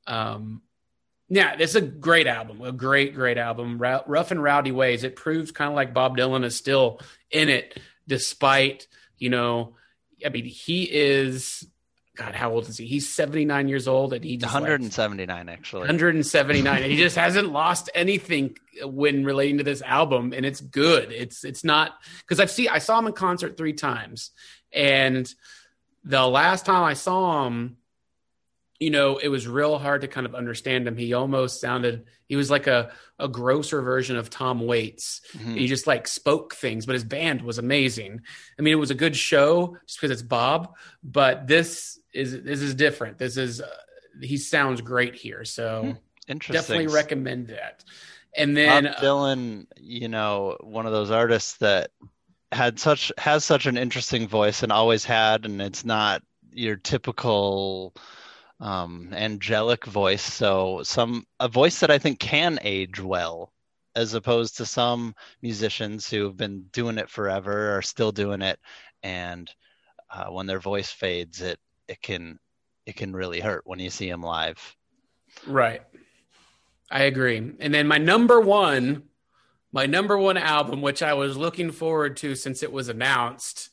[0.08, 0.64] Um,
[1.30, 3.78] yeah, it's a great album, a great, great album.
[3.78, 5.04] Rou- Rough and Rowdy Ways.
[5.04, 7.00] It proves kind of like Bob Dylan is still
[7.32, 9.76] in it, despite you know,
[10.26, 11.66] I mean, he is.
[12.18, 12.86] God, how old is he?
[12.86, 15.82] He's seventy nine years old, and he just like- 179 actually.
[15.82, 21.12] 179 and he just hasn't lost anything when relating to this album and it's good
[21.12, 24.32] it's it's not because i've seen i saw him in concert three times
[24.74, 25.34] and
[26.04, 27.78] the last time i saw him
[28.80, 30.98] you know, it was real hard to kind of understand him.
[30.98, 35.22] He almost sounded he was like a a grosser version of Tom Waits.
[35.34, 35.58] Mhm.
[35.58, 38.22] He just like spoke things, but his band was amazing.
[38.60, 42.62] I mean, it was a good show just because it's Bob, but this is this
[42.62, 43.18] is different.
[43.18, 43.68] This is uh,
[44.22, 45.46] he sounds great here.
[45.46, 45.92] So Hmm.
[46.28, 46.62] Interesting.
[46.80, 47.84] definitely recommend that.
[48.36, 51.92] And then Bob uh, Dylan, you know, one of those artists that
[52.52, 57.94] had such has such an interesting voice and always had, and it's not your typical
[58.60, 60.24] um, angelic voice.
[60.24, 63.52] So some a voice that I think can age well,
[63.96, 68.60] as opposed to some musicians who have been doing it forever are still doing it,
[69.04, 69.50] and
[70.10, 72.40] uh, when their voice fades, it it can
[72.86, 74.76] it can really hurt when you see them live.
[75.48, 75.82] Right.
[76.92, 77.38] I agree.
[77.60, 79.04] And then my number one,
[79.72, 83.70] my number one album, which I was looking forward to since it was announced.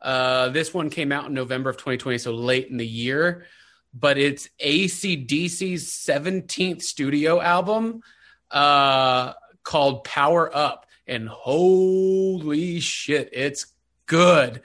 [0.00, 3.46] Uh, this one came out in November of 2020, so late in the year,
[3.94, 8.02] but it's ACDC's 17th studio album
[8.50, 10.86] uh, called Power Up.
[11.06, 13.66] And holy shit, it's
[14.06, 14.62] good.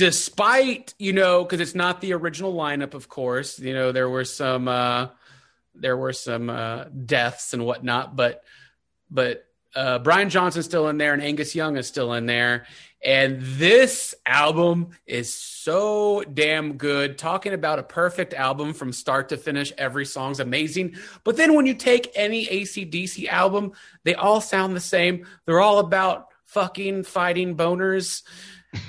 [0.00, 4.24] Despite you know because it's not the original lineup of course you know there were
[4.24, 5.06] some uh
[5.74, 8.42] there were some uh deaths and whatnot but
[9.10, 12.66] but uh brian johnson's still in there and angus young is still in there.
[13.02, 19.38] And this album is so damn good talking about a perfect album from start to
[19.38, 19.72] finish.
[19.78, 20.96] Every song's amazing.
[21.24, 23.72] But then when you take any acdc album
[24.04, 25.26] they all sound the same.
[25.46, 28.22] They're all about fucking fighting boners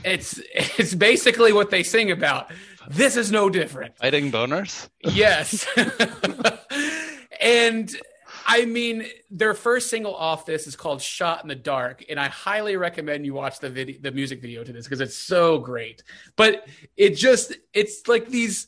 [0.03, 2.51] it's it's basically what they sing about.
[2.89, 3.97] This is no different.
[3.97, 4.89] fighting boners.
[5.03, 5.67] Yes.
[7.41, 7.95] and
[8.45, 12.27] I mean, their first single off this is called "Shot in the Dark," and I
[12.27, 16.03] highly recommend you watch the video, the music video to this because it's so great.
[16.35, 16.67] But
[16.97, 18.67] it just, it's like these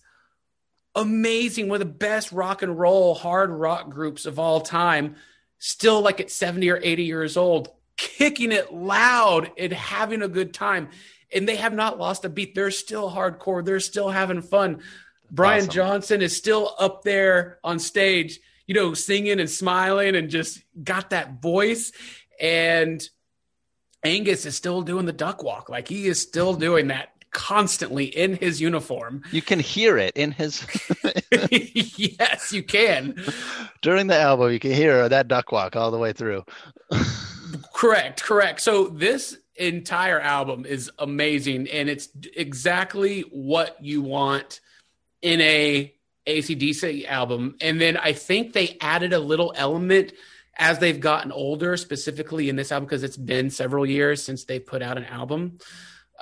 [0.95, 5.15] amazing, one of the best rock and roll hard rock groups of all time,
[5.57, 10.53] still like at seventy or eighty years old, kicking it loud and having a good
[10.53, 10.89] time.
[11.33, 12.53] And they have not lost a beat.
[12.55, 13.65] They're still hardcore.
[13.65, 14.81] They're still having fun.
[15.31, 15.73] Brian awesome.
[15.73, 21.09] Johnson is still up there on stage, you know, singing and smiling and just got
[21.09, 21.91] that voice.
[22.39, 23.03] And
[24.03, 25.69] Angus is still doing the duck walk.
[25.69, 29.23] Like he is still doing that constantly in his uniform.
[29.31, 30.67] You can hear it in his
[31.51, 33.15] yes, you can.
[33.81, 34.51] during the album.
[34.51, 36.43] You can hear that duck walk all the way through.
[37.73, 38.61] Correct, correct.
[38.61, 44.61] So this entire album is amazing and it's exactly what you want
[45.21, 45.93] in a
[46.25, 47.55] ACDC album.
[47.61, 50.13] And then I think they added a little element
[50.55, 54.59] as they've gotten older, specifically in this album, because it's been several years since they
[54.59, 55.57] put out an album.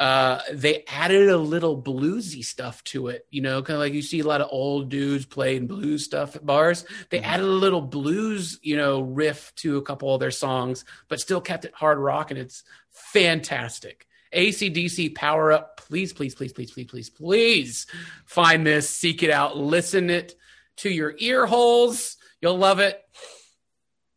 [0.01, 4.01] Uh, they added a little bluesy stuff to it, you know, kind of like you
[4.01, 6.83] see a lot of old dudes playing blues stuff at bars.
[7.11, 7.25] They Mhm.
[7.25, 11.39] added a little blues, you know, riff to a couple of their songs, but still
[11.39, 14.07] kept it hard rock, and it's fantastic.
[14.33, 15.77] ACDC Power Up.
[15.77, 17.85] Please, please, please, please, please, please, please
[18.25, 20.35] find this, seek it out, listen it
[20.77, 22.17] to your ear holes.
[22.41, 22.99] You'll love it.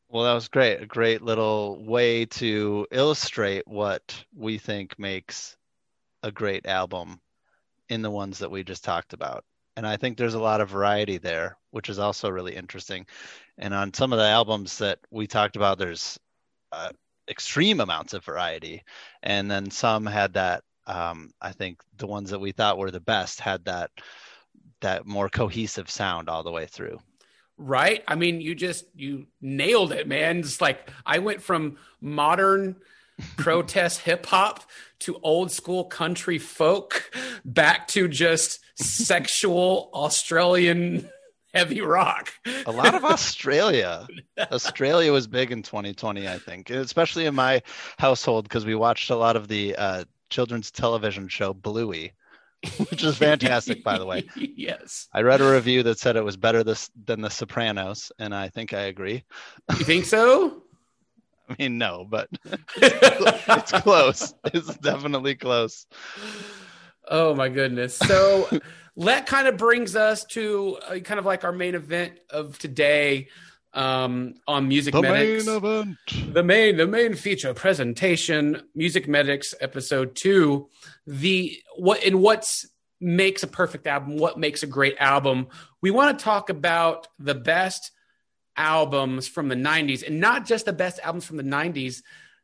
[0.09, 0.81] Well, that was great.
[0.81, 5.59] A great little way to illustrate what we think makes
[6.25, 7.21] a great album
[7.89, 9.45] in the ones that we just talked about.
[9.77, 13.07] And I think there's a lot of variety there, which is also really interesting.
[13.59, 16.19] And on some of the albums that we talked about, there's
[16.73, 16.91] uh,
[17.29, 18.83] extreme amounts of variety.
[19.23, 23.01] And then some had that, um, I think the ones that we thought were the
[23.01, 23.91] best had that
[24.81, 26.99] that more cohesive sound all the way through.
[27.57, 32.77] right i mean you just you nailed it man it's like i went from modern
[33.37, 34.65] protest hip hop
[35.01, 37.11] to old school country folk
[37.45, 41.09] back to just sexual australian
[41.55, 42.33] heavy rock
[42.67, 44.07] a lot of Australia.
[44.51, 47.63] Australia was big in 2020, I think, especially in my
[47.99, 52.13] household because we watched a lot of the uh, children's television show Bluey,
[52.89, 54.25] which is fantastic, by the way.
[54.37, 58.35] yes I read a review that said it was better this than The Sopranos, and
[58.35, 59.23] I think I agree.
[59.71, 60.63] you think so
[61.49, 62.29] I mean, no, but
[62.77, 64.35] it's close.
[64.45, 65.87] It's definitely close.
[67.09, 67.97] Oh my goodness.
[67.97, 68.49] So
[68.97, 73.29] that kind of brings us to uh, kind of like our main event of today
[73.75, 75.47] um, on Music The Medics.
[75.47, 75.97] main event.
[76.33, 80.69] the main the main feature presentation music medics episode 2
[81.09, 82.67] the what in what's
[83.01, 85.49] makes a perfect album what makes a great album
[85.83, 87.91] we want to talk about the best
[88.57, 92.03] albums from the 90s and not just the best albums from the 90s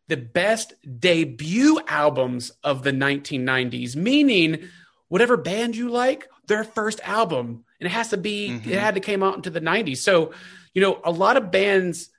[0.08, 4.68] the best debut albums of the 1990s meaning
[5.08, 8.66] whatever band you like their first album and it has to be Mhm.
[8.66, 10.32] it had to came out into the 90s so
[10.74, 12.10] you know a lot of bands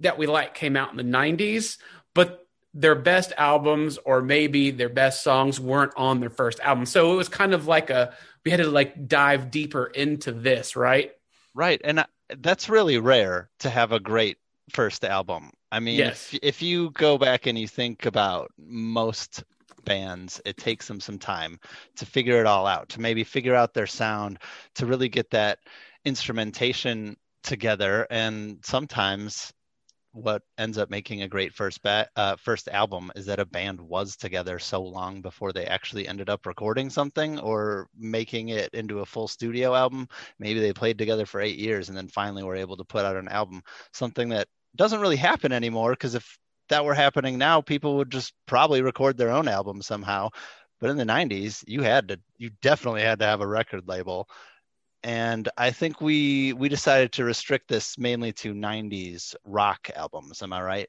[0.00, 1.76] that we like came out in the 90s,
[2.14, 6.86] but their best albums or maybe their best songs weren't on their first album.
[6.86, 8.14] So it was kind of like a
[8.44, 11.10] we had to like dive deeper into this, right?
[11.52, 12.06] Right, and I-
[12.38, 14.38] that's really rare to have a great
[14.70, 15.50] first album.
[15.72, 16.32] I mean, Yes.
[16.32, 19.44] if, if you go back and you think about most
[19.84, 21.58] bands, it takes them some time
[21.96, 24.38] to figure it all out, to maybe figure out their sound,
[24.74, 25.58] to really get that
[26.04, 29.52] instrumentation together, and sometimes
[30.12, 33.80] what ends up making a great first ba- uh, first album is that a band
[33.80, 39.00] was together so long before they actually ended up recording something or making it into
[39.00, 40.08] a full studio album.
[40.38, 43.16] Maybe they played together for eight years and then finally were able to put out
[43.16, 43.62] an album.
[43.92, 46.38] Something that doesn't really happen anymore because if
[46.68, 50.28] that were happening now people would just probably record their own album somehow.
[50.80, 54.28] But in the 90s you had to you definitely had to have a record label
[55.02, 60.42] and i think we we decided to restrict this mainly to 90s rock albums.
[60.42, 60.88] Am i right?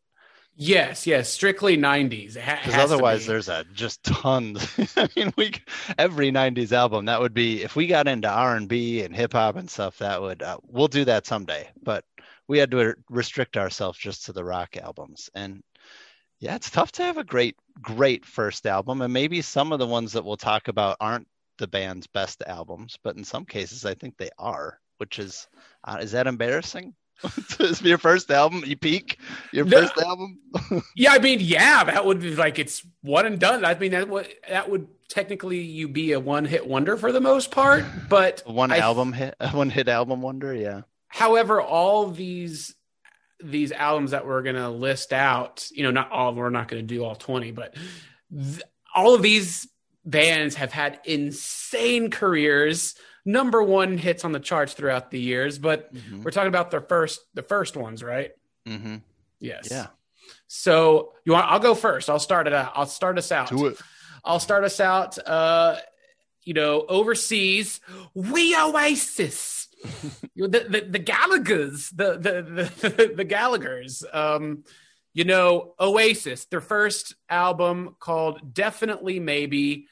[0.55, 2.35] Yes, yes, strictly 90s.
[2.35, 3.27] It ha- because otherwise be.
[3.27, 5.53] there's a just tons i mean we
[5.97, 9.97] every 90s album that would be if we got into r&b and hip-hop and stuff
[9.99, 11.69] that would uh, we'll do that someday.
[11.81, 12.03] But
[12.47, 15.29] we had to restrict ourselves just to the rock albums.
[15.35, 15.63] And
[16.39, 19.01] yeah it's tough to have a great great first album.
[19.01, 21.27] And maybe some of the ones that we'll talk about aren't
[21.59, 25.47] the band's best albums but in some cases i think they are which is
[25.83, 26.93] uh, is that embarrassing
[27.59, 29.19] is your first album you peak
[29.53, 29.81] your No.
[29.81, 30.39] first album
[30.95, 33.63] Yeah, I mean, yeah, that would be like it's one and done.
[33.65, 37.19] I mean, that would that would technically you be a one hit wonder for the
[37.21, 42.73] most part, but one I- album hit one hit album wonder yeah However, all these
[43.43, 47.03] these albums that we're gonna list out, you know, not all we're not gonna do
[47.03, 47.75] all twenty, but
[48.33, 48.61] th-
[48.95, 49.67] all of these
[50.09, 52.95] bands have had insane careers,
[53.25, 55.59] number one hits on the charts throughout the years.
[55.59, 56.23] But Mhm.
[56.23, 58.31] we're talking about their first the first ones, right?
[58.67, 58.97] Mm-hmm.
[59.39, 59.67] Yes.
[59.71, 59.87] Yeah.
[60.47, 61.45] So you want?
[61.51, 62.09] I'll go first.
[62.09, 62.71] I'll start it out.
[62.75, 63.49] I'll start us out.
[63.49, 63.77] Do it.
[64.23, 65.17] I'll start us out.
[65.27, 65.77] Uh,
[66.43, 67.79] you know, overseas,
[68.13, 69.67] we Oasis,
[70.35, 74.03] the, the the Gallagher's, the the the, the Gallagher's.
[74.11, 74.63] Um,
[75.13, 79.87] you know, Oasis, their first album called Definitely Maybe.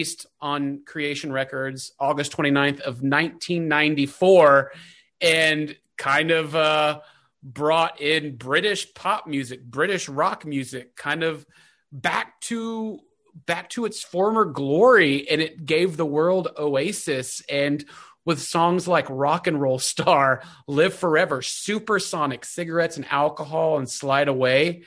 [0.00, 4.72] Released on Creation Records August 29th of 1994
[5.20, 7.00] and kind of uh,
[7.42, 11.44] brought in British pop music, British rock music kind of
[11.92, 13.00] back to
[13.44, 15.28] back to its former glory.
[15.28, 17.84] And it gave the world Oasis and
[18.24, 24.28] with songs like Rock and Roll Star, Live Forever, Supersonic, Cigarettes and Alcohol and Slide
[24.28, 24.84] Away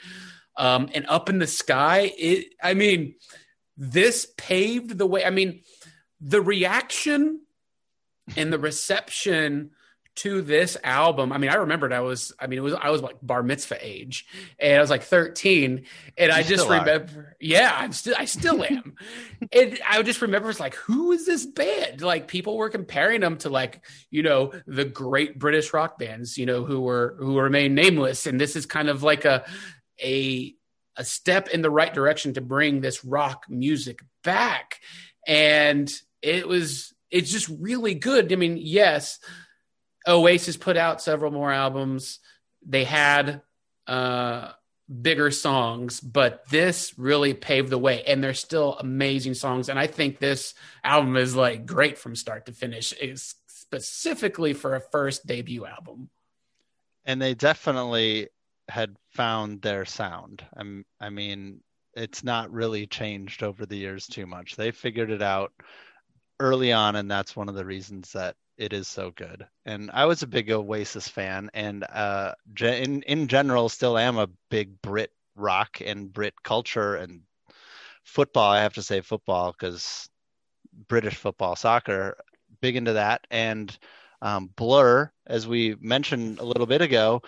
[0.58, 3.14] um, and Up in the Sky, it I mean
[3.78, 5.26] this paved the way.
[5.26, 5.62] I mean,
[6.22, 7.42] the reaction
[8.38, 9.72] and the reception
[10.16, 11.32] to this album.
[11.32, 13.78] I mean, I remembered I was, I mean, it was, I was like bar mitzvah
[13.82, 14.28] age
[14.60, 15.86] and I was like 13
[16.18, 16.80] and I just still are.
[16.80, 18.96] remember, yeah, I'm still, I still am.
[19.52, 22.02] and I just remember it's like, who is this band?
[22.02, 26.46] Like people were comparing them to like, you know, the great British rock bands, you
[26.46, 28.28] know, who were, who remain nameless.
[28.28, 29.44] And this is kind of like a,
[30.00, 30.56] a,
[30.96, 34.80] a step in the right direction to bring this rock music back.
[35.28, 35.92] And
[36.22, 38.32] it was, it's just really good.
[38.32, 39.20] I mean, yes,
[40.08, 42.20] Oasis put out several more albums.
[42.66, 43.42] They had
[43.88, 44.52] uh,
[45.02, 48.04] bigger songs, but this really paved the way.
[48.04, 49.70] And they're still amazing songs.
[49.70, 54.76] And I think this album is like great from start to finish, is specifically for
[54.76, 56.10] a first debut album.
[57.06, 58.30] and they definitely
[58.70, 60.46] had found their sound.
[60.56, 61.62] I'm, I mean,
[61.96, 64.56] it's not really changed over the years too much.
[64.56, 65.52] They figured it out
[66.40, 69.46] early on, and that's one of the reasons that it is so good.
[69.66, 74.30] And I was a big Oasis fan, and uh, in in general, still am a
[74.50, 77.22] big Brit rock and Brit culture and
[78.04, 78.52] football.
[78.52, 80.10] I have to say football because
[80.88, 82.18] British football, soccer,
[82.62, 83.26] big into that.
[83.32, 83.76] And
[84.22, 87.22] um, Blur, as we mentioned a little bit ago,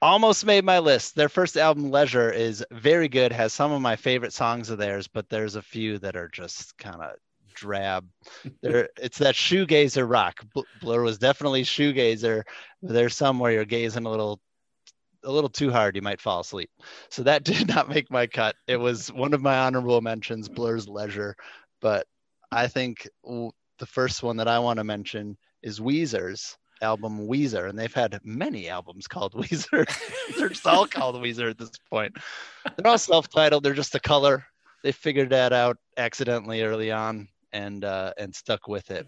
[0.00, 1.14] almost made my list.
[1.14, 5.08] Their first album, Leisure, is very good, has some of my favorite songs of theirs,
[5.08, 7.16] but there's a few that are just kind of
[7.54, 8.06] drab.
[8.62, 10.44] there, it's that shoegazer rock.
[10.80, 12.42] Blur was definitely shoegazer.
[12.82, 14.40] There's some where you're gazing a little
[15.24, 16.70] a little too hard, you might fall asleep.
[17.08, 18.54] So that did not make my cut.
[18.66, 21.36] It was one of my honorable mentions, Blur's Leisure.
[21.80, 22.06] But
[22.52, 27.78] I think the first one that I want to mention is Weezer's album Weezer, and
[27.78, 29.86] they've had many albums called Weezer.
[30.38, 32.16] they're just all called Weezer at this point.
[32.76, 33.62] They're all self-titled.
[33.62, 34.44] They're just a color.
[34.82, 39.06] They figured that out accidentally early on and uh, and stuck with it.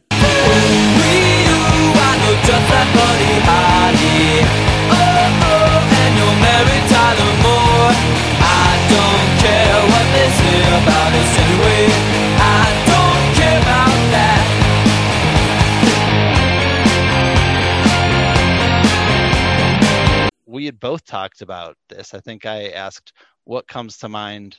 [20.61, 22.13] We had both talked about this.
[22.13, 24.59] I think I asked what comes to mind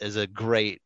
[0.00, 0.82] as a great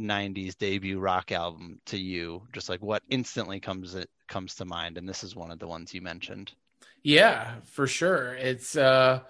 [0.00, 2.42] 90s debut rock album to you?
[2.52, 4.98] Just like what instantly comes it comes to mind?
[4.98, 6.50] And this is one of the ones you mentioned.
[7.04, 8.34] Yeah for sure.
[8.34, 9.20] It's uh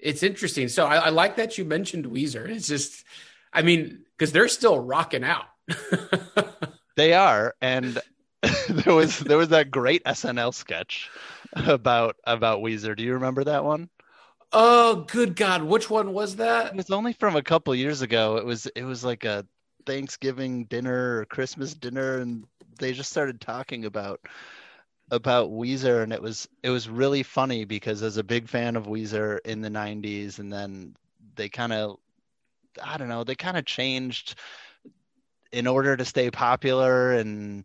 [0.00, 0.66] it's interesting.
[0.66, 2.48] So i, I like that you mentioned weezer.
[2.48, 3.04] It's just
[3.52, 5.46] i mean because they're still rocking out.
[6.96, 7.54] They are.
[7.60, 8.00] And
[8.68, 11.08] there was there was that great snl sketch
[11.66, 13.88] about about weezer do you remember that one
[14.52, 15.62] Oh, good God!
[15.62, 16.72] Which one was that?
[16.72, 18.36] It was only from a couple years ago.
[18.36, 19.46] It was it was like a
[19.86, 22.44] Thanksgiving dinner or Christmas dinner, and
[22.78, 24.20] they just started talking about
[25.12, 28.86] about Weezer, and it was it was really funny because as a big fan of
[28.86, 30.96] Weezer in the '90s, and then
[31.36, 31.98] they kind of
[32.82, 34.34] I don't know they kind of changed
[35.52, 37.64] in order to stay popular and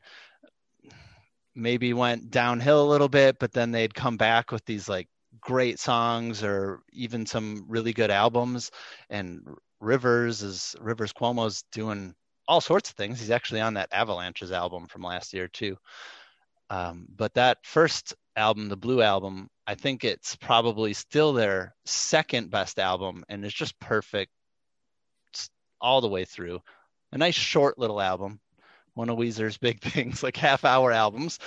[1.55, 5.07] maybe went downhill a little bit, but then they'd come back with these like
[5.39, 8.71] great songs or even some really good albums
[9.09, 9.41] and
[9.79, 12.15] Rivers is Rivers Cuomo's doing
[12.47, 13.19] all sorts of things.
[13.19, 15.77] He's actually on that Avalanches album from last year too.
[16.69, 22.49] Um, but that first album, the Blue album, I think it's probably still their second
[22.49, 24.31] best album, and it's just perfect
[25.81, 26.61] all the way through.
[27.11, 28.39] A nice short little album,
[28.95, 31.39] one of Weezer's big things, like half hour albums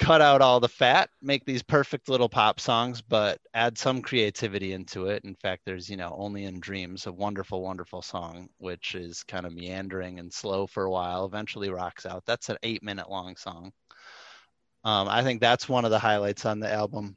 [0.00, 4.72] cut out all the fat, make these perfect little pop songs, but add some creativity
[4.72, 5.22] into it.
[5.24, 9.44] In fact, there's, you know, Only in Dreams, a wonderful, wonderful song, which is kind
[9.44, 12.24] of meandering and slow for a while, eventually rocks out.
[12.26, 13.72] That's an eight minute long song.
[14.82, 17.16] Um, I think that's one of the highlights on the album.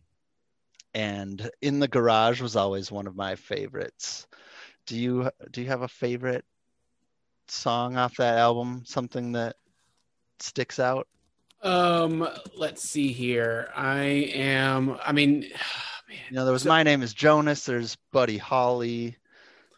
[0.93, 4.27] And In the Garage was always one of my favorites.
[4.85, 6.43] Do you do you have a favorite
[7.47, 8.83] song off that album?
[8.85, 9.55] Something that
[10.39, 11.07] sticks out?
[11.63, 12.27] Um,
[12.57, 13.69] let's see here.
[13.75, 14.01] I
[14.33, 14.97] am.
[15.03, 15.41] I mean,
[16.09, 16.17] man.
[16.29, 17.65] You know, there was so, my name is Jonas.
[17.65, 19.17] There's Buddy Holly.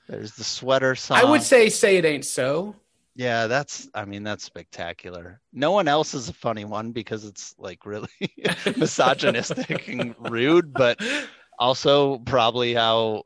[0.09, 1.17] There's the sweater song.
[1.17, 2.75] I would say "Say It Ain't So."
[3.15, 3.87] Yeah, that's.
[3.93, 5.39] I mean, that's spectacular.
[5.53, 8.09] No one else is a funny one because it's like really
[8.77, 10.99] misogynistic and rude, but
[11.59, 13.23] also probably how.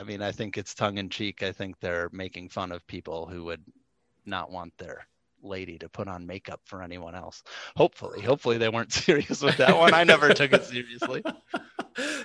[0.00, 1.42] I mean, I think it's tongue in cheek.
[1.42, 3.62] I think they're making fun of people who would
[4.24, 5.06] not want their
[5.42, 7.42] lady to put on makeup for anyone else.
[7.76, 9.92] Hopefully, hopefully they weren't serious with that one.
[9.92, 11.22] I never took it seriously.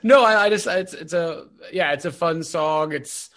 [0.03, 2.93] No, I, I, just it's it's a yeah, it's a fun song.
[2.93, 3.31] It's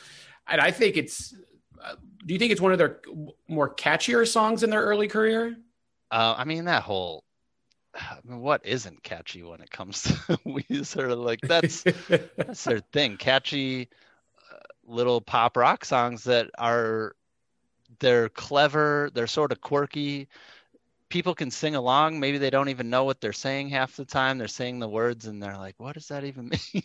[0.47, 1.35] and I think it's.
[1.83, 1.95] Uh,
[2.27, 3.01] do you think it's one of their
[3.49, 5.57] more catchier songs in their early career?
[6.11, 7.25] Uh, I mean that whole.
[7.95, 10.13] I mean, what isn't catchy when it comes to
[10.47, 11.17] Weezer?
[11.17, 11.83] Like that's
[12.37, 13.17] that's their thing.
[13.17, 13.89] Catchy
[14.89, 17.15] little pop rock songs that are
[18.01, 20.29] they're clever, they're sort of quirky.
[21.09, 22.21] People can sing along.
[22.21, 24.39] Maybe they don't even know what they're saying half the time.
[24.39, 26.83] They're saying the words and they're like, what does that even mean?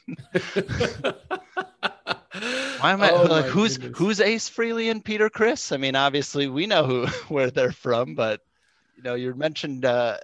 [2.79, 3.97] Why am I oh like who's goodness.
[3.97, 5.71] who's Ace Frehley and Peter Criss?
[5.71, 8.41] I mean, obviously we know who where they're from, but
[8.97, 10.17] you know, you mentioned uh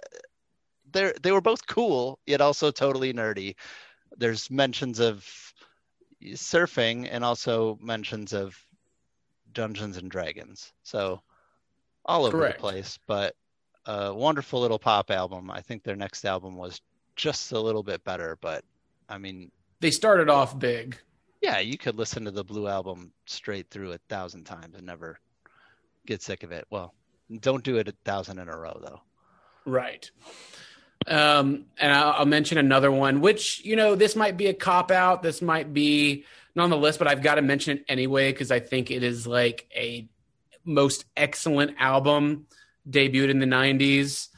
[0.92, 3.54] they they were both cool yet also totally nerdy.
[4.16, 5.26] There's mentions of
[6.22, 8.56] surfing and also mentions of
[9.52, 10.72] Dungeons and Dragons.
[10.82, 11.22] So
[12.04, 12.58] all over Correct.
[12.58, 13.34] the place, but
[13.86, 15.50] a wonderful little pop album.
[15.50, 16.80] I think their next album was
[17.16, 18.64] just a little bit better, but
[19.08, 19.50] I mean,
[19.80, 20.98] they started off big.
[21.42, 25.18] Yeah, you could listen to the Blue album straight through a thousand times and never
[26.06, 26.66] get sick of it.
[26.70, 26.94] Well,
[27.40, 29.00] don't do it a thousand in a row though.
[29.64, 30.10] Right.
[31.06, 34.90] Um, and I'll, I'll mention another one, which you know this might be a cop
[34.90, 35.22] out.
[35.22, 36.24] This might be
[36.54, 39.02] not on the list, but I've got to mention it anyway because I think it
[39.02, 40.08] is like a
[40.64, 42.46] most excellent album
[42.88, 44.28] debuted in the '90s.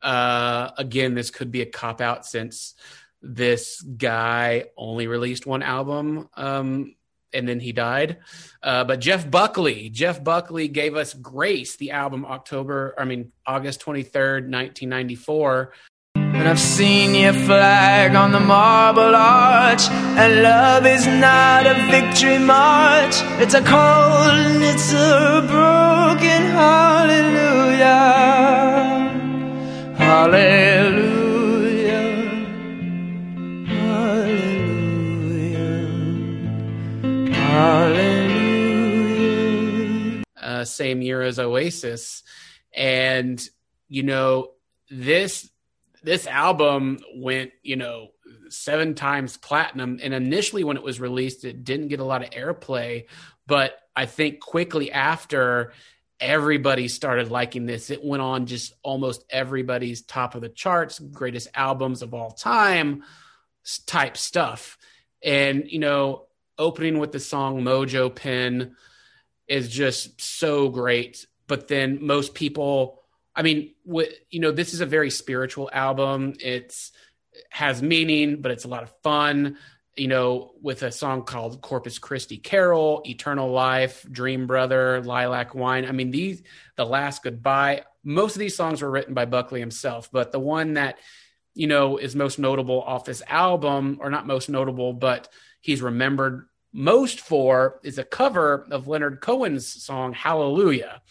[0.00, 2.74] Uh, again, this could be a cop out since
[3.22, 6.94] this guy only released one album um,
[7.32, 8.18] and then he died.
[8.62, 13.80] Uh, but Jeff Buckley, Jeff Buckley gave us Grace, the album October, I mean, August
[13.80, 15.72] 23rd, 1994.
[16.34, 19.88] And I've seen your flag on the marble arch.
[19.90, 23.14] And love is not a victory march.
[23.42, 27.92] It's a cold and it's a broken hallelujah.
[29.96, 31.22] Hallelujah.
[33.66, 34.72] Hallelujah.
[37.32, 38.22] Hallelujah.
[40.62, 42.22] uh, same year as Oasis,
[42.74, 43.48] and
[43.88, 44.52] you know
[44.90, 45.48] this
[46.02, 48.08] this album went you know
[48.48, 49.98] seven times platinum.
[50.02, 53.06] And initially, when it was released, it didn't get a lot of airplay,
[53.46, 55.72] but I think quickly after.
[56.20, 57.90] Everybody started liking this.
[57.90, 63.02] It went on just almost everybody's top of the charts, greatest albums of all time
[63.86, 64.78] type stuff.
[65.24, 66.26] And, you know,
[66.56, 68.76] opening with the song Mojo Pin,
[69.52, 71.26] is just so great.
[71.46, 73.01] But then most people,
[73.34, 76.34] I mean, wh- you know, this is a very spiritual album.
[76.40, 76.92] It's
[77.50, 79.56] has meaning, but it's a lot of fun.
[79.96, 85.84] You know, with a song called Corpus Christi Carol, Eternal Life, Dream Brother, Lilac Wine.
[85.84, 86.42] I mean, these,
[86.76, 87.84] The Last Goodbye.
[88.02, 90.98] Most of these songs were written by Buckley himself, but the one that
[91.54, 95.28] you know is most notable off this album, or not most notable, but
[95.60, 101.02] he's remembered most for is a cover of Leonard Cohen's song Hallelujah.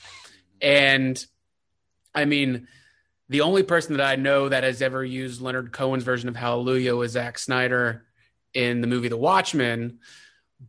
[0.59, 1.23] And
[2.13, 2.67] I mean,
[3.29, 6.95] the only person that I know that has ever used Leonard Cohen's version of Hallelujah
[6.95, 8.05] was Zack Snyder
[8.53, 9.99] in the movie The Watchmen.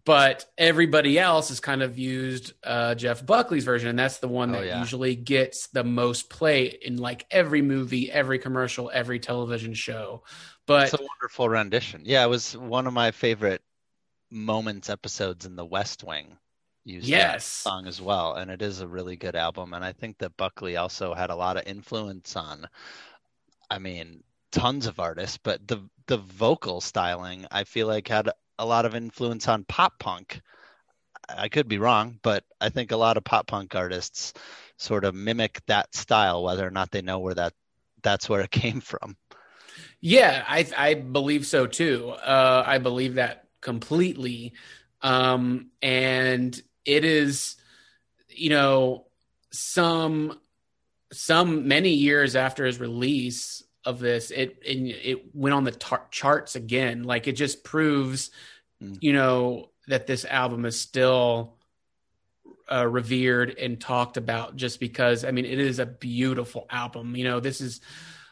[0.06, 4.52] But everybody else has kind of used uh, Jeff Buckley's version, and that's the one
[4.52, 4.78] that yeah.
[4.78, 10.22] usually gets the most play in like every movie, every commercial, every television show.
[10.66, 12.02] But It's a wonderful rendition.
[12.06, 13.60] Yeah, it was one of my favorite
[14.30, 16.38] moments episodes in The West Wing.
[16.84, 17.66] Used that Yes.
[17.66, 19.74] song as well, and it is a really good album.
[19.74, 22.68] And I think that Buckley also had a lot of influence on.
[23.70, 24.22] I mean,
[24.52, 28.94] tons of artists, but the the vocal styling I feel like had a lot of
[28.94, 30.40] influence on pop punk.
[31.28, 34.34] I could be wrong, but I think a lot of pop punk artists
[34.78, 37.54] sort of mimic that style, whether or not they know where that
[38.02, 39.16] that's where it came from.
[40.00, 42.10] Yeah, I I believe so too.
[42.10, 44.52] Uh, I believe that completely.
[45.00, 47.56] Um, and it is,
[48.28, 49.06] you know,
[49.50, 50.38] some
[51.12, 56.06] some many years after his release of this, it it, it went on the tar-
[56.10, 57.04] charts again.
[57.04, 58.30] Like it just proves,
[58.82, 58.98] Mm.
[59.00, 61.56] you know, that this album is still
[62.70, 67.14] uh, revered and talked about just because I mean it is a beautiful album.
[67.14, 67.80] You know, this is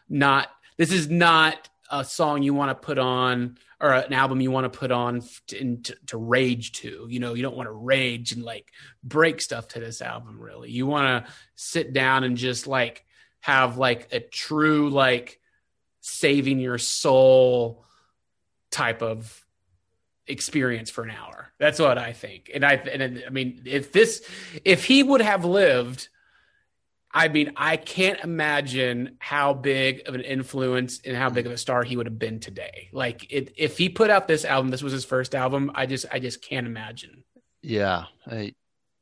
[0.09, 4.51] not this is not a song you want to put on or an album you
[4.51, 7.07] want to put on to, to, to rage to.
[7.09, 8.70] You know, you don't want to rage and like
[9.03, 10.39] break stuff to this album.
[10.39, 13.05] Really, you want to sit down and just like
[13.41, 15.41] have like a true like
[16.01, 17.85] saving your soul
[18.70, 19.45] type of
[20.26, 21.53] experience for an hour.
[21.59, 22.51] That's what I think.
[22.55, 24.22] And I and I mean if this
[24.64, 26.09] if he would have lived
[27.13, 31.59] I mean I can't imagine how big of an influence and how big of a
[31.59, 32.89] star he would have been today.
[32.93, 36.07] Like it, if he put out this album this was his first album, I just
[36.13, 37.25] I just can't imagine.
[37.63, 38.55] Yeah, I,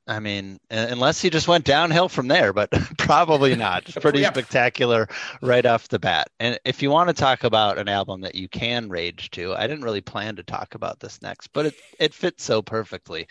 [0.09, 3.85] I mean, unless he just went downhill from there, but probably not.
[4.01, 4.25] Pretty Yeah.
[4.25, 5.09] spectacular
[5.43, 6.29] right off the bat.
[6.41, 9.67] And if you want to talk about an album that you can rage to, I
[9.67, 13.29] didn't really plan to talk about this next, but it it fits so perfectly.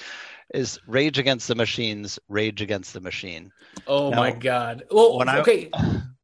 [0.54, 3.52] Is Rage Against the Machines, Rage Against the Machine?
[3.86, 4.18] Oh No.
[4.18, 4.84] my god.
[4.90, 5.70] Well, When okay.
[5.78, 6.04] first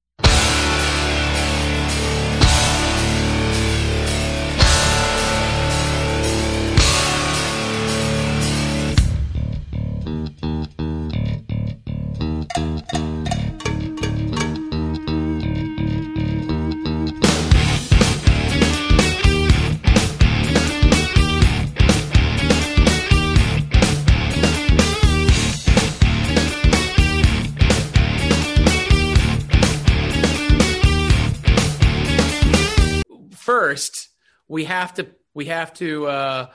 [34.47, 36.47] we have to we have to uh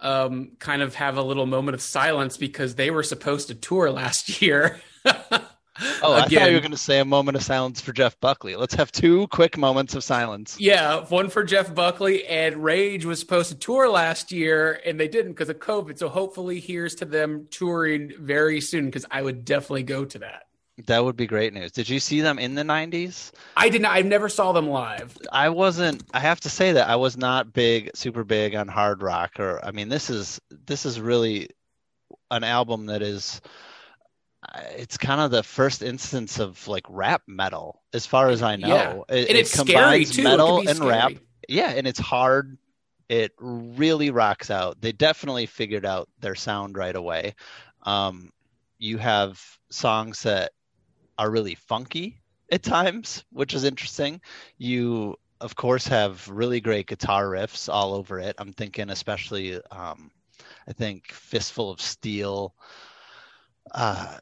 [0.00, 3.90] um, kind of have a little moment of silence because they were supposed to tour
[3.90, 4.80] last year.
[6.02, 8.56] Oh, I thought you were going to say a moment of silence for Jeff Buckley.
[8.56, 10.56] Let's have two quick moments of silence.
[10.58, 15.06] Yeah, one for Jeff Buckley and Rage was supposed to tour last year and they
[15.06, 15.96] didn't because of COVID.
[15.96, 20.47] So hopefully here's to them touring very soon because I would definitely go to that.
[20.86, 21.72] That would be great news.
[21.72, 23.32] Did you see them in the 90s?
[23.56, 23.86] I didn't.
[23.86, 25.16] I never saw them live.
[25.32, 26.04] I wasn't.
[26.14, 29.40] I have to say that I was not big, super big on hard rock.
[29.40, 31.50] Or I mean, this is this is really
[32.30, 33.40] an album that is.
[34.76, 38.68] It's kind of the first instance of like rap metal, as far as I know.
[38.68, 39.16] Yeah.
[39.16, 40.22] It, and it it's scary too.
[40.22, 40.90] metal and scary.
[40.90, 41.12] rap.
[41.48, 42.56] Yeah, and it's hard.
[43.08, 44.80] It really rocks out.
[44.80, 47.34] They definitely figured out their sound right away.
[47.82, 48.30] Um,
[48.78, 50.52] you have songs that
[51.18, 54.20] are really funky at times, which is interesting.
[54.56, 58.36] You, of course, have really great guitar riffs all over it.
[58.38, 60.10] I'm thinking, especially, um,
[60.66, 62.54] I think "Fistful of Steel."
[63.72, 64.18] Uh,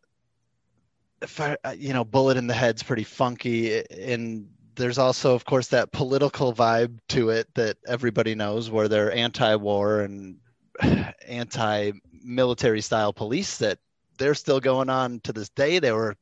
[1.23, 5.45] if I, uh, you know, "Bullet in the Head's" pretty funky, and there's also, of
[5.45, 10.37] course, that political vibe to it that everybody knows, where they're anti-war and
[11.27, 13.79] anti-military style police that
[14.19, 15.79] they're still going on to this day.
[15.79, 16.17] They were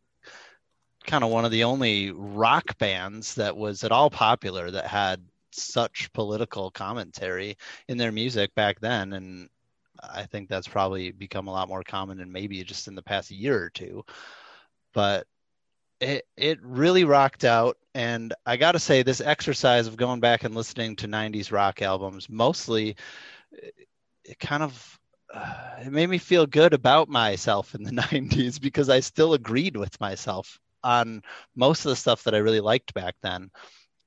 [1.06, 5.20] kind of one of the only rock bands that was at all popular that had
[5.52, 7.56] such political commentary
[7.88, 9.48] in their music back then and
[10.02, 13.30] I think that's probably become a lot more common and maybe just in the past
[13.30, 14.04] year or two.
[14.92, 15.26] But
[16.00, 20.44] it it really rocked out and I got to say this exercise of going back
[20.44, 22.96] and listening to 90s rock albums mostly
[24.24, 25.00] it kind of
[25.32, 29.76] uh, it made me feel good about myself in the 90s because I still agreed
[29.76, 31.22] with myself on
[31.56, 33.50] most of the stuff that I really liked back then.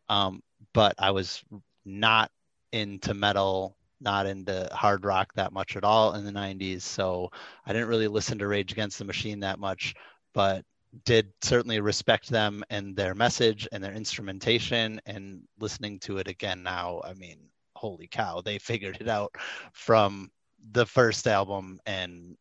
[0.07, 0.41] Um,
[0.73, 1.43] but I was
[1.85, 2.31] not
[2.71, 6.81] into metal, not into hard rock that much at all in the 90s.
[6.81, 7.31] So
[7.65, 9.95] I didn't really listen to Rage Against the Machine that much,
[10.33, 10.63] but
[11.05, 16.63] did certainly respect them and their message and their instrumentation and listening to it again
[16.63, 17.01] now.
[17.03, 17.37] I mean,
[17.75, 19.33] holy cow, they figured it out
[19.73, 20.31] from
[20.71, 22.35] the first album and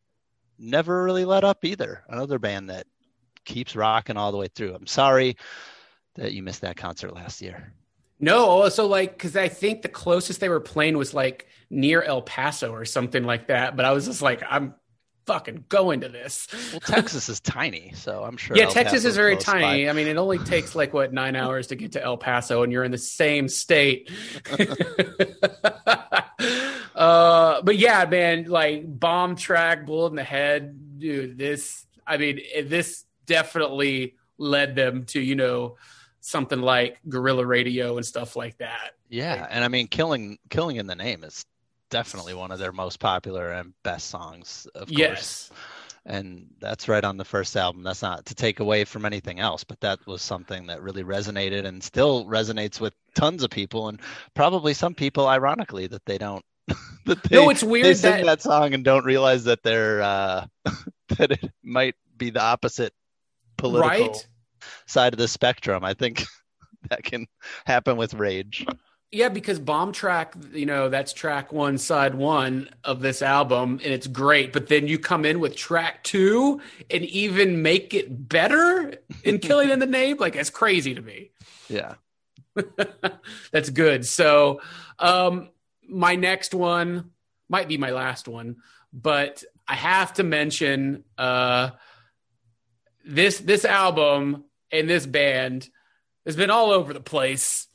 [0.58, 2.02] never really let up either.
[2.08, 2.86] Another band that
[3.46, 4.74] keeps rocking all the way through.
[4.74, 5.36] I'm sorry
[6.16, 7.72] that you missed that concert last year.
[8.18, 12.22] No, so like because I think the closest they were playing was like near El
[12.22, 13.76] Paso or something like that.
[13.76, 14.74] But I was just like, I'm
[15.26, 16.48] fucking going to this.
[16.72, 18.56] Well, Texas is tiny, so I'm sure.
[18.56, 19.84] Yeah, El Texas Paso is very tiny.
[19.84, 19.90] By.
[19.90, 22.72] I mean, it only takes like what nine hours to get to El Paso, and
[22.72, 24.10] you're in the same state.
[26.94, 31.36] uh, but yeah, man, like bomb track, bullet in the head, dude.
[31.36, 35.76] This, I mean, this definitely led them to you know
[36.20, 38.92] something like guerrilla radio and stuff like that.
[39.08, 41.44] Yeah and i mean killing killing in the name is
[41.90, 45.50] definitely one of their most popular and best songs of course.
[46.08, 47.82] And that's right on the first album.
[47.82, 51.64] That's not to take away from anything else but that was something that really resonated
[51.64, 54.00] and still resonates with tons of people and
[54.34, 56.44] probably some people ironically that they don't
[57.06, 58.26] that they, no it's weird they sing that...
[58.26, 60.46] that song and don't realize that they're uh
[61.16, 62.92] that it might be the opposite
[63.56, 64.28] political right?
[64.86, 65.84] side of the spectrum.
[65.84, 66.24] I think
[66.90, 67.26] that can
[67.66, 68.66] happen with rage.
[69.12, 73.94] Yeah, because bomb track, you know, that's track one, side one of this album, and
[73.94, 74.52] it's great.
[74.52, 79.70] But then you come in with track two and even make it better in Killing
[79.70, 80.16] in the Name.
[80.18, 81.30] Like, it's crazy to me.
[81.68, 81.94] Yeah.
[83.52, 84.04] that's good.
[84.04, 84.60] So,
[84.98, 85.50] um,
[85.88, 87.12] my next one
[87.48, 88.56] might be my last one,
[88.92, 91.70] but I have to mention uh,
[93.06, 95.68] this this album and this band
[96.26, 97.68] has been all over the place.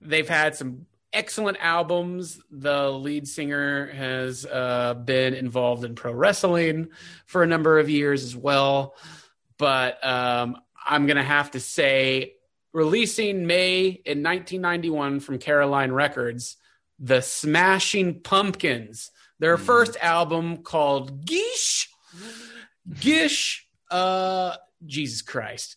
[0.00, 2.40] They've had some excellent albums.
[2.50, 6.88] The lead singer has uh, been involved in pro wrestling
[7.26, 8.94] for a number of years as well.
[9.58, 10.56] But um,
[10.86, 12.34] I'm going to have to say,
[12.72, 16.56] releasing May in 1991 from Caroline Records,
[17.00, 19.10] The Smashing Pumpkins,
[19.40, 19.60] their mm.
[19.60, 21.88] first album called Gish.
[23.00, 24.56] Gish uh,
[24.86, 25.76] Jesus Christ.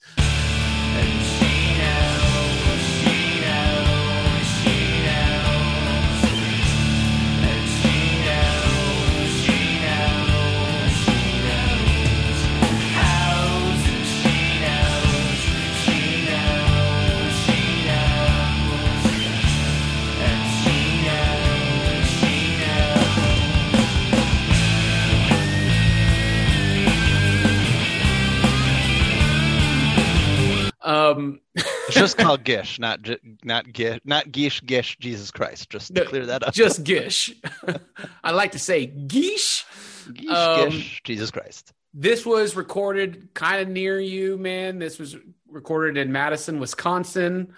[30.81, 33.07] Um, It's just called Gish, not
[33.43, 34.97] not Gish, not Gish Gish.
[34.99, 36.53] Jesus Christ, just to No, clear that up.
[36.53, 37.33] Just Gish.
[38.23, 39.65] I like to say Gish.
[40.13, 41.73] Gish um, Gish, Jesus Christ.
[41.93, 44.79] This was recorded kind of near you, man.
[44.79, 45.17] This was
[45.49, 47.53] recorded in Madison, Wisconsin,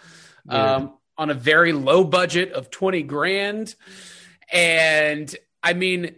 [0.50, 3.76] um, on a very low budget of 20 grand.
[4.52, 6.16] And I mean,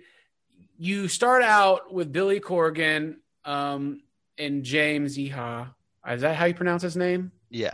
[0.77, 4.01] you start out with Billy Corgan um,
[4.37, 5.74] and James Yeehaw.
[6.07, 7.31] Is that how you pronounce his name?
[7.49, 7.73] Yeah,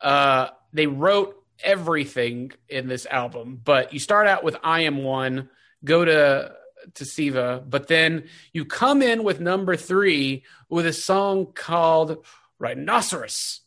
[0.00, 5.48] Uh, they wrote everything in this album, but you start out with I Am One,
[5.84, 6.52] go to
[6.94, 12.24] to Siva, but then you come in with number three with a song called
[12.58, 13.60] Rhinoceros.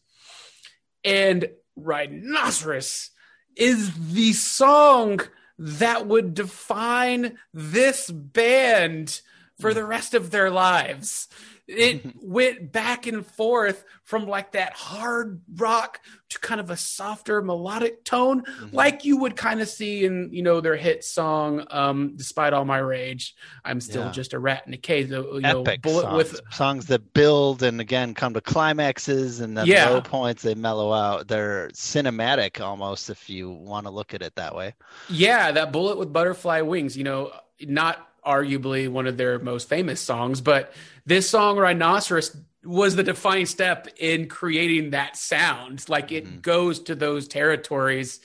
[1.04, 3.10] And Rhinoceros
[3.56, 5.20] is the song
[5.58, 9.20] that would define this band
[9.60, 11.28] for the rest of their lives.
[11.72, 16.00] It went back and forth from like that hard rock
[16.30, 20.42] to kind of a softer melodic tone, like you would kind of see in you
[20.42, 24.12] know their hit song, um, "Despite All My Rage." I'm still Yeah.
[24.12, 25.10] just a rat in a cage.
[25.10, 26.16] the, You know, epic bullet songs.
[26.16, 29.90] with songs that build and again come to climaxes and then Yeah.
[29.90, 31.28] low points they mellow out.
[31.28, 34.74] They're cinematic almost if you want to look at it that way.
[35.08, 40.02] Yeah, that bullet with butterfly wings, you know, not arguably one of their most famous
[40.02, 40.74] songs, but
[41.06, 45.88] this song Rhinoceros was the defining step in creating that sound.
[45.88, 46.40] Like it mm-hmm.
[46.40, 48.20] goes to those territories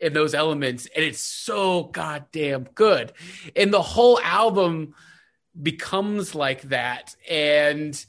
[0.00, 3.12] and those elements and it's so goddamn good.
[3.56, 4.94] And the whole album
[5.60, 8.04] becomes like that and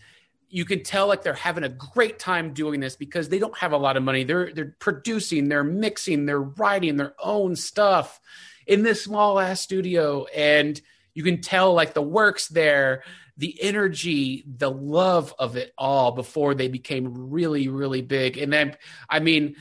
[0.50, 3.72] you can tell like they're having a great time doing this because they don't have
[3.72, 4.24] a lot of money.
[4.24, 8.20] They're they're producing, they're mixing, they're writing their own stuff
[8.66, 10.80] in this small ass studio and
[11.20, 13.04] you can tell like the works there,
[13.36, 18.38] the energy, the love of it all before they became really really big.
[18.38, 18.78] And then
[19.10, 19.58] I mean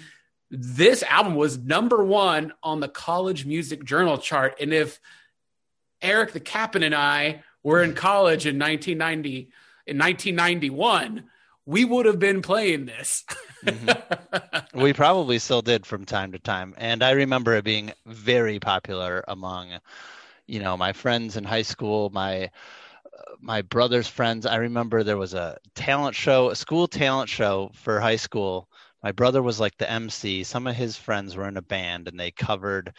[0.52, 5.00] this album was number 1 on the College Music Journal chart and if
[6.00, 9.50] Eric the Captain and I were in college in 1990
[9.88, 11.24] in 1991
[11.66, 13.24] we would have been playing this
[13.64, 14.80] mm-hmm.
[14.80, 16.74] We probably still did from time to time.
[16.78, 19.70] And I remember it being very popular among,
[20.48, 24.46] you know, my friends in high school, my uh, my brother's friends.
[24.46, 28.68] I remember there was a talent show, a school talent show for high school.
[29.02, 30.44] My brother was like the MC.
[30.44, 32.92] Some of his friends were in a band and they covered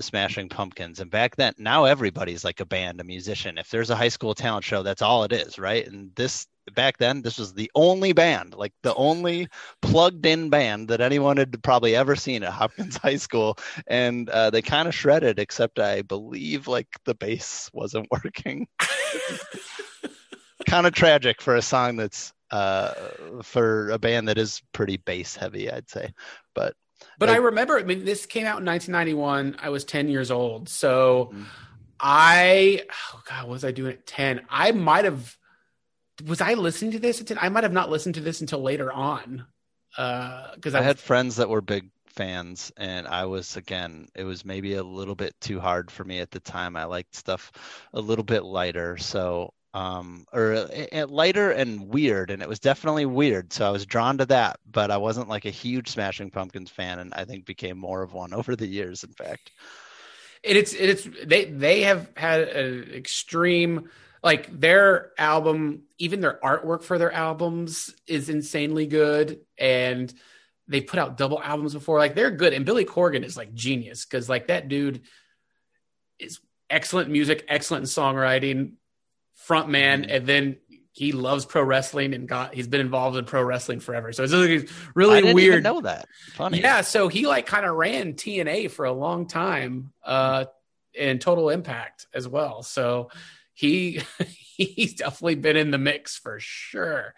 [0.00, 1.00] Smashing Pumpkins.
[1.00, 3.58] And back then, now everybody's like a band, a musician.
[3.58, 5.86] If there's a high school talent show, that's all it is, right?
[5.86, 9.48] And this back then, this was the only band, like the only
[9.82, 13.56] plugged in band that anyone had probably ever seen at Hopkins High School.
[13.86, 18.66] And uh, they kind of shredded, except I believe like the bass wasn't working.
[20.66, 22.92] kind of tragic for a song that's uh
[23.42, 26.12] for a band that is pretty bass heavy i'd say
[26.54, 26.74] but
[27.18, 29.56] But Like- I remember, I mean, this came out in 1991.
[29.60, 30.68] I was 10 years old.
[30.68, 31.44] So Mhm.
[32.00, 32.82] I,
[33.14, 34.42] oh God, what was I doing at 10?
[34.50, 35.36] I might have,
[36.24, 39.46] was I listening to this I might have not listened to this until later on.
[39.90, 44.44] Because I I, had friends that were big fans, and I was again, it was
[44.44, 46.76] maybe a little bit too hard for me at the time.
[46.76, 47.52] I liked stuff
[47.94, 52.58] a little bit lighter, so um, or uh, uh, lighter and weird, and it was
[52.58, 53.52] definitely weird.
[53.52, 56.98] So I was drawn to that, but I wasn't like a huge Smashing Pumpkins fan,
[56.98, 59.04] and I think became more of one over the years.
[59.04, 59.52] In fact,
[60.44, 63.90] and it's it's they they have had an extreme
[64.26, 70.12] like their album even their artwork for their albums is insanely good and
[70.66, 72.00] they put out double albums before.
[72.00, 75.02] Like they're good and billy corgan is like genius because like that dude
[76.18, 78.72] is excellent music excellent in songwriting
[79.34, 80.56] front man and then
[80.90, 84.12] he loves pro wrestling and got he's been involved in pro wrestling forever.
[84.12, 85.52] So it's really, I really didn't weird.
[85.52, 86.08] even know that.
[86.34, 90.46] Funny, yeah, so he like kind of ran TNA for a long time, uh,
[90.98, 92.64] and Total Impact as well.
[92.64, 93.10] So
[93.56, 94.00] he
[94.56, 97.14] he's definitely been in the mix for sure.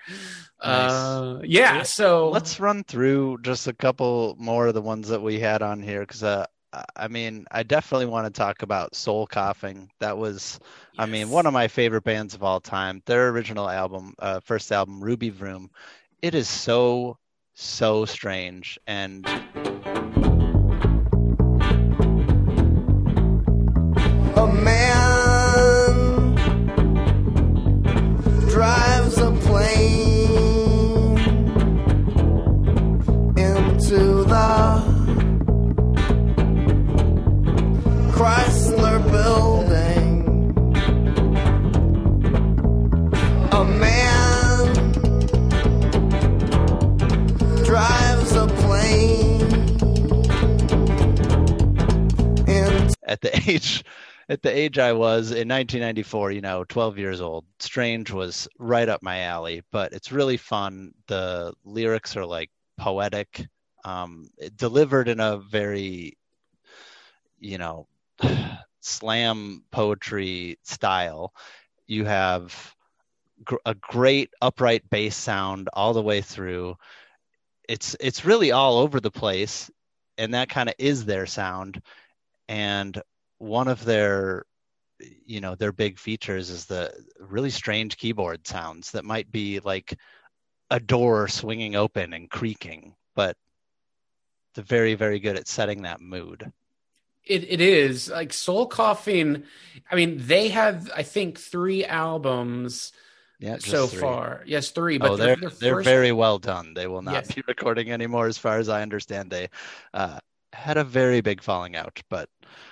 [0.61, 5.39] Uh, yeah, so Let's run through just a couple more of the ones that we
[5.41, 9.27] had on here because uh, I- I mean, I definitely want to talk about Soul
[9.27, 9.91] Coughing.
[10.01, 10.61] That was,
[10.99, 13.03] I mean, one of my favorite bands of all time.
[13.07, 15.71] Their original album, uh, first album, Ruby Vroom,
[16.23, 17.19] it is so,
[17.55, 18.79] so strange.
[18.87, 19.27] And
[53.09, 53.85] at the age
[54.29, 58.89] at the age I was in 1994, you know, 12 years old, Strange was right
[58.89, 59.63] up my alley.
[59.73, 60.93] But it's really fun.
[61.07, 63.47] The lyrics are like poetic,
[63.85, 66.19] um, delivered in a very,
[67.39, 67.87] you know,
[68.81, 71.33] slam poetry style.
[71.87, 72.75] You have
[73.45, 76.77] gr- a great upright bass sound all the way through.
[77.69, 79.71] It's it's really all over the place,
[80.19, 81.83] and that kind of is their sound.
[82.49, 83.01] And
[83.39, 84.45] one of their
[85.25, 89.97] you know their big features is the really strange keyboard sounds that might be like
[90.71, 93.37] a door swinging open and creaking but
[94.55, 96.51] they're very very good at setting that mood
[97.25, 99.45] It it is like Soul Coughing.
[99.89, 102.91] I mean, they have I think three albums
[103.39, 104.01] yeah so three.
[104.01, 104.43] far.
[104.47, 104.99] Yes, three.
[104.99, 106.75] But oh, they're they're first- very well done.
[106.75, 107.35] They will not Yes.
[107.35, 109.31] be recording anymore, as far as I understand.
[109.31, 109.49] They
[109.95, 110.19] uh,
[110.59, 112.29] had a very big falling out, but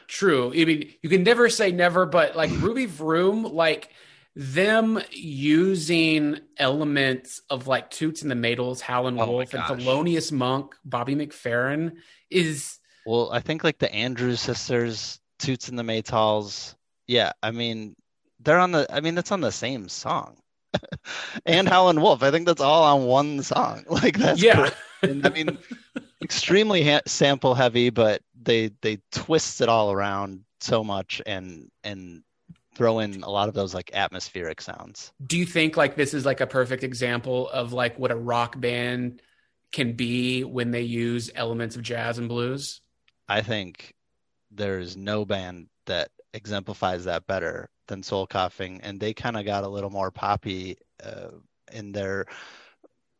[0.08, 0.52] True.
[0.52, 3.90] I mean, you can never say never, but like Ruby Vroom, like
[4.34, 9.62] them using elements of like Toots and the Maytals, Howlin' Oh Wolf, and.
[9.62, 11.96] Thelonious Monk, Bobby McFerrin
[12.30, 16.74] is well, I think like the Andrews sisters, Toots and the Maytals.
[17.06, 17.94] Yeah, I mean,
[18.40, 18.86] they're on the.
[18.90, 20.36] I mean, that's on the same song.
[21.46, 22.22] and Howlin' Wolf.
[22.22, 23.84] I think that's all on one song.
[23.88, 24.70] Like that's yeah.
[25.02, 25.56] I mean,
[26.22, 32.22] extremely ha- sample heavy, but they they twist it all around so much and and
[32.74, 35.12] throw in a lot of those like atmospheric sounds.
[35.26, 38.60] Do you think like this is like a perfect example of like what a rock
[38.60, 39.22] band
[39.72, 42.80] can be when they use elements of jazz and blues?
[43.28, 43.94] I think
[44.50, 49.64] there's no band that exemplifies that better than Soul Coughing, and they kind of got
[49.64, 51.28] a little more poppy uh,
[51.72, 52.26] in their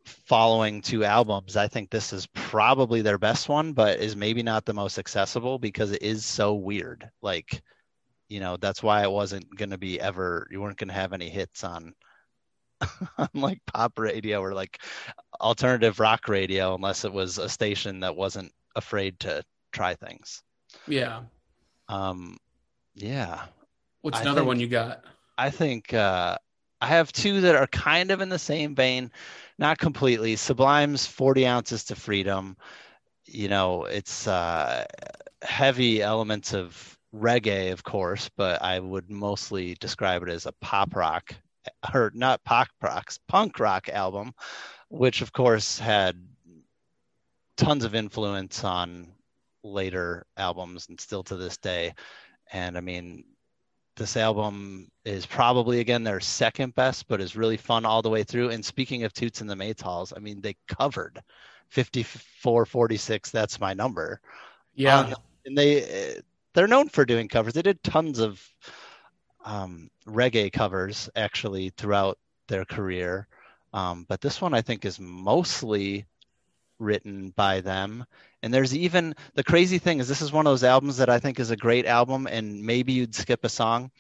[0.06, 1.56] following two albums.
[1.56, 5.58] I think this is probably their best one, but is maybe not the most accessible
[5.58, 7.10] because it is so weird.
[7.22, 7.62] Like,
[8.28, 10.46] you know, that's why it wasn't going to be ever.
[10.50, 11.94] You weren't going to have any hits on.
[13.18, 14.80] on like pop radio or like
[15.40, 19.42] alternative rock radio unless it was a station that wasn't afraid to
[19.72, 20.42] try things.
[20.86, 21.22] Yeah.
[21.88, 22.36] Um,
[22.94, 23.44] yeah,
[24.02, 25.04] What's I another think- one you got?
[25.38, 26.36] I think uh,
[26.80, 29.10] I have two that are kind of in the same vein,
[29.58, 30.36] not completely.
[30.36, 32.56] Sublime's 40 ounces to freedom.
[33.24, 34.84] You know, it's uh,
[35.42, 40.94] heavy elements of reggae, of course, but I would mostly describe it as a pop
[40.94, 41.34] rock,
[41.94, 44.32] or not pop rocks, punk rock album,
[44.88, 46.16] which of course had
[47.56, 49.08] tons of influence on
[49.64, 51.94] later albums and still to this day.
[52.52, 53.24] And I mean,
[53.96, 58.22] this album is probably again their second best, but is really fun all the way
[58.22, 58.50] through.
[58.50, 61.22] And speaking of Toots and the Maytals, I mean, they covered
[61.70, 63.30] 5446.
[63.30, 64.20] That's my number.
[64.74, 65.00] Yeah.
[65.00, 65.14] on-
[65.46, 66.20] and they uh,
[66.54, 67.54] they're known for doing covers.
[67.54, 68.42] They did tons of
[69.44, 72.18] um, reggae covers actually throughout
[72.48, 73.28] their career,
[73.72, 76.06] um, but this one I think is mostly
[76.78, 78.04] written by them.
[78.42, 81.18] And there's even the crazy thing is this is one of those albums that I
[81.18, 83.90] think is a great album, and maybe you'd skip a song,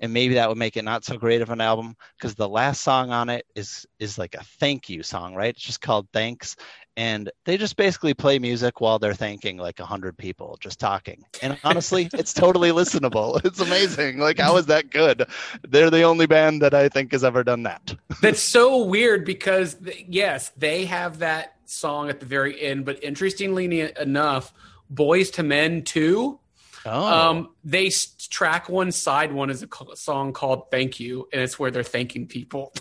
[0.00, 2.82] and maybe that would make it not so great of an album because the last
[2.82, 5.54] song on it is is like a thank you song, right?
[5.54, 6.56] It's just called Thanks,
[6.96, 11.24] and they just basically play music while they're thanking like a hundred people just talking.
[11.40, 13.40] And honestly, it's totally listenable.
[13.52, 14.18] It's amazing.
[14.18, 15.26] Like how is that good?
[15.68, 17.94] They're the only band that I think has ever done that.
[18.20, 19.76] That's so weird because
[20.08, 24.52] yes, they have that song at the very end, but interestingly enough,
[24.92, 26.38] Boyz II Men too.
[26.84, 27.90] Oh, Um, they
[28.28, 32.26] track one side one is a song called "Thank You," and it's where they're thanking
[32.26, 32.72] people,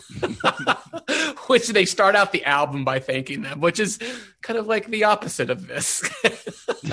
[1.47, 3.99] which they start out the album by thanking them, which is
[4.41, 6.01] kind of like the opposite of this.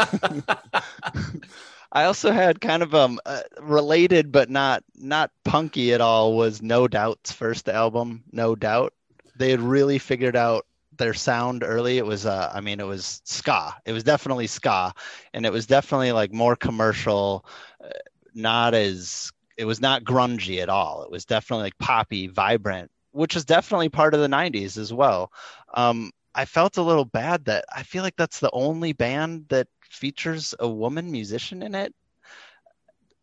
[1.90, 6.60] I also had kind of um uh, related but not not punky at all was
[6.60, 8.92] No Doubt's first album, No Doubt.
[9.36, 10.66] They had really figured out
[10.98, 11.98] their sound early.
[11.98, 13.74] It was uh I mean it was ska.
[13.84, 14.92] It was definitely ska
[15.32, 17.46] and it was definitely like more commercial,
[17.82, 17.88] uh,
[18.34, 21.02] not as it was not grungy at all.
[21.02, 25.32] It was definitely like poppy, vibrant, which is definitely part of the 90s as well.
[25.74, 29.66] Um I felt a little bad that I feel like that's the only band that
[29.90, 31.94] features a woman musician in it.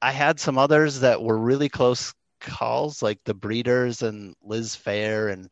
[0.02, 5.32] I had some others that were really close calls, like the Breeders and Liz Phair
[5.32, 5.52] and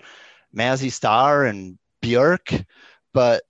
[0.55, 2.65] Mazzy Star and Björk,
[3.13, 3.43] but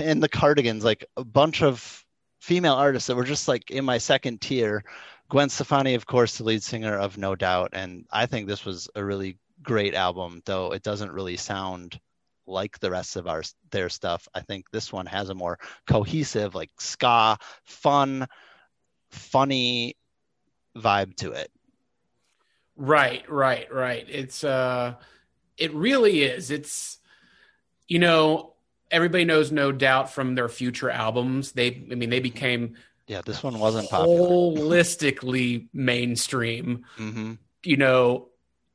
[0.00, 2.04] in the Cardigans, like a bunch of
[2.40, 4.84] female artists that were just like in my second tier.
[5.30, 8.88] Gwen Stefani, of course, the lead singer of No Doubt, and I think this was
[8.94, 11.98] a really great album, though it doesn't really sound
[12.46, 14.28] like the rest of our their stuff.
[14.34, 18.26] I think this one has a more cohesive, like ska, fun,
[19.10, 19.96] funny
[20.76, 21.50] vibe to it.
[22.76, 24.06] Right, right, right.
[24.08, 24.94] It's uh
[25.56, 26.50] it really is.
[26.50, 26.98] It's
[27.88, 28.54] you know,
[28.90, 31.52] everybody knows no doubt from their future albums.
[31.52, 32.76] They I mean they became
[33.06, 34.28] Yeah, this one wasn't popular.
[34.28, 36.84] holistically mainstream.
[36.96, 38.28] hmm You know,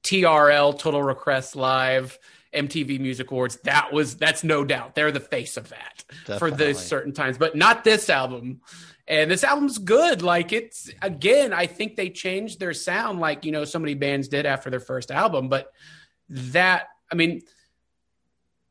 [0.03, 2.17] TRL Total Request Live,
[2.53, 4.95] MTV Music Awards, that was that's no doubt.
[4.95, 6.57] They're the face of that for Definitely.
[6.65, 8.61] those certain times, but not this album.
[9.07, 10.21] And this album's good.
[10.21, 14.27] Like it's again, I think they changed their sound like, you know, so many bands
[14.27, 15.71] did after their first album, but
[16.29, 17.41] that I mean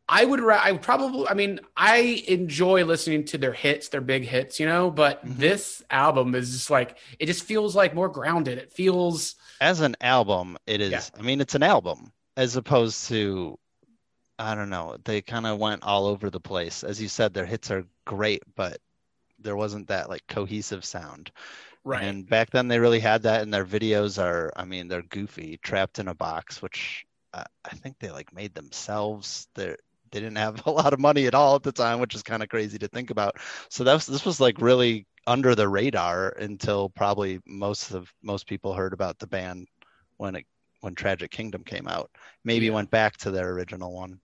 [0.08, 4.24] I would I would probably I mean, I enjoy listening to their hits, their big
[4.24, 5.36] hits, you know, but Mhm.
[5.38, 8.58] this album is just like it just feels like more grounded.
[8.58, 11.10] It feels As an album, it is.
[11.12, 11.18] Yeah.
[11.18, 13.58] I mean, it's an album as opposed to,
[14.38, 14.96] I don't know.
[15.04, 16.84] They kind of went all over the place.
[16.84, 18.80] As you said, their hits are great, but
[19.38, 21.32] there wasn't that like cohesive sound.
[21.84, 22.02] right.
[22.02, 25.58] And back then, they really had that, and their videos are, I mean, they're goofy,
[25.58, 29.48] trapped in a box, which uh, I think they like made themselves.
[29.54, 29.76] They
[30.10, 32.42] they didn't have a lot of money at all at the time, which is kind
[32.42, 33.36] of crazy to think about.
[33.68, 38.46] So that was this was like really under the radar until probably most of most
[38.46, 39.68] people heard about the band
[40.16, 40.46] when it
[40.80, 42.10] when Tragic Kingdom came out.
[42.44, 42.72] Maybe Yeah.
[42.72, 44.20] went back to their original one.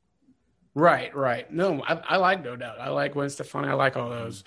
[0.76, 1.50] Right, right.
[1.52, 2.80] No, I, I like No Doubt.
[2.80, 3.68] I like Gwen Stefani.
[3.68, 4.42] I like all those,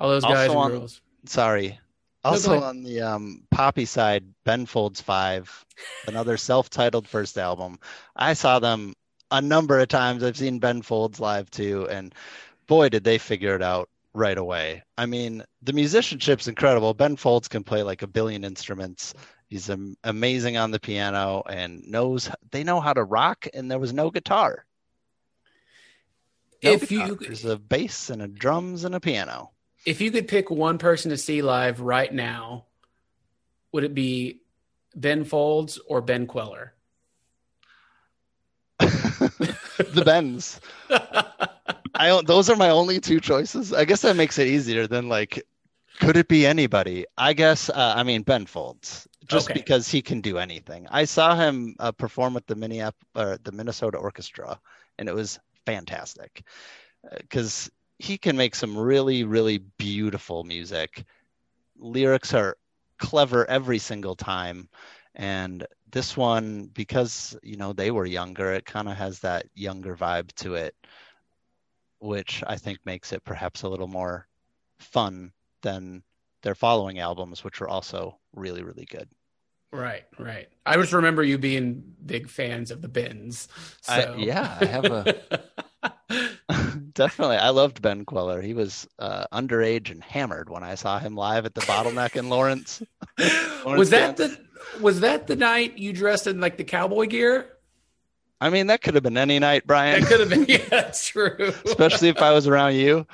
[0.00, 1.00] all those guys Also and on- girls.
[1.26, 1.78] Sorry.
[2.24, 2.62] Also ahead.
[2.64, 5.64] on the um, Poppy side, Ben Folds Five,
[6.08, 7.78] another self-titled first album.
[8.16, 8.94] I saw them
[9.30, 10.22] a number of times.
[10.22, 12.14] I've seen Ben Folds live too, and
[12.66, 14.82] boy, did they figure it out right away.
[14.96, 16.94] I mean, the musicianship's incredible.
[16.94, 19.12] Ben Folds can play like a billion instruments.
[19.48, 19.70] He's
[20.02, 23.46] amazing on the piano and knows they know how to rock.
[23.54, 24.64] And there was no guitar.
[26.64, 27.08] No If guitar.
[27.08, 29.50] you there's a bass and a drums and a piano.
[29.84, 32.64] if you could pick one person to see live right now,
[33.70, 34.40] would it be
[34.96, 36.72] Ben Folds or Ben Kweller?
[39.78, 40.60] The Bens.
[40.90, 43.72] I don't, those are my only two choices.
[43.72, 45.42] I guess that makes it easier than like,
[45.98, 47.06] could it be anybody?
[47.16, 47.70] I guess.
[47.70, 49.58] Uh, I mean Ben Folds, just Okay.
[49.60, 50.86] because he can do anything.
[50.90, 54.60] I saw him uh, perform with the Minneap- uh, the Minnesota Orchestra,
[54.98, 56.42] and it was fantastic
[57.20, 61.04] because he can make some really, really beautiful music.
[61.78, 62.56] Lyrics are
[62.98, 64.68] clever every single time,
[65.16, 69.96] and this one because you know they were younger, it kind of has that younger
[69.96, 70.74] vibe to it
[71.98, 74.28] which I think makes it perhaps a little more
[74.78, 76.02] fun than
[76.42, 79.08] their following albums, which were also really, really good.
[79.72, 80.48] Right, right.
[80.64, 83.48] I just remember you being big fans of the Bins.
[83.82, 83.92] So.
[83.92, 85.42] I- yeah, I have a-
[86.92, 87.36] Definitely.
[87.36, 88.40] I loved Ben Kweller.
[88.40, 92.28] He was uh, underage and hammered when I saw him live at the Bottleneck in
[92.28, 92.82] Lawrence.
[93.64, 94.38] was that the
[94.80, 97.50] was that the night you dressed in like the cowboy gear?
[98.40, 100.44] I mean, that could have been any night, Brian, That could have been.
[100.48, 101.52] Yeah, that's true.
[101.64, 103.06] especially if I was around you.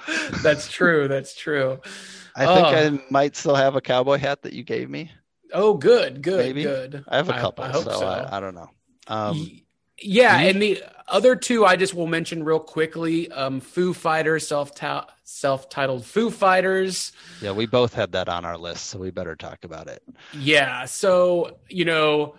[0.42, 1.06] that's true.
[1.08, 1.80] That's true.
[2.34, 3.04] I think Oh.
[3.04, 5.12] I might still have a cowboy hat that you gave me.
[5.54, 6.62] Oh, good, good, Maybe.
[6.64, 7.04] good.
[7.06, 8.06] I have a couple, I, hope so, so.
[8.06, 8.70] I, I don't know.
[9.06, 9.61] Um,
[10.02, 13.30] yeah, and the other two I just will mention real quickly.
[13.30, 14.72] Um, Foo Fighters, self
[15.24, 17.12] self titled Foo Fighters.
[17.40, 20.02] yeah, we both had that on our list, so we better talk about it.
[20.32, 22.36] Yeah, so you know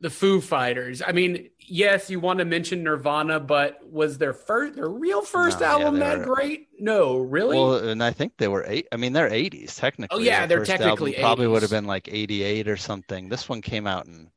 [0.00, 1.02] the Foo Fighters.
[1.04, 5.58] I mean, yes, you want to mention Nirvana, but was their first, their real first
[5.60, 6.68] No, album they that were- great?
[6.78, 7.56] No, really.
[7.56, 8.86] Well, and I think they were eight.
[8.92, 10.16] I mean, they're 80s technically.
[10.16, 13.28] Oh, yeah, Their they're technically probably would have been like 88 or something.
[13.28, 14.30] This one came out in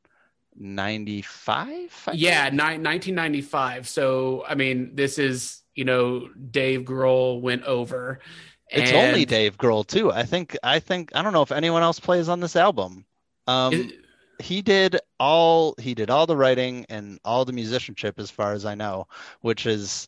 [0.56, 2.10] 95.
[2.14, 3.88] Yeah, ni- 1995.
[3.88, 8.19] So I mean, this is you know Dave Grohl went over.
[8.69, 10.11] It's and- only Dave Grohl too.
[10.11, 10.57] I think.
[10.64, 11.11] I think.
[11.15, 13.06] I don't know if anyone else plays on this album.
[13.48, 13.94] Um, Is-
[14.40, 15.76] he did all.
[15.78, 19.07] He did all the writing and all the musicianship, as far as I know,
[19.41, 20.07] which is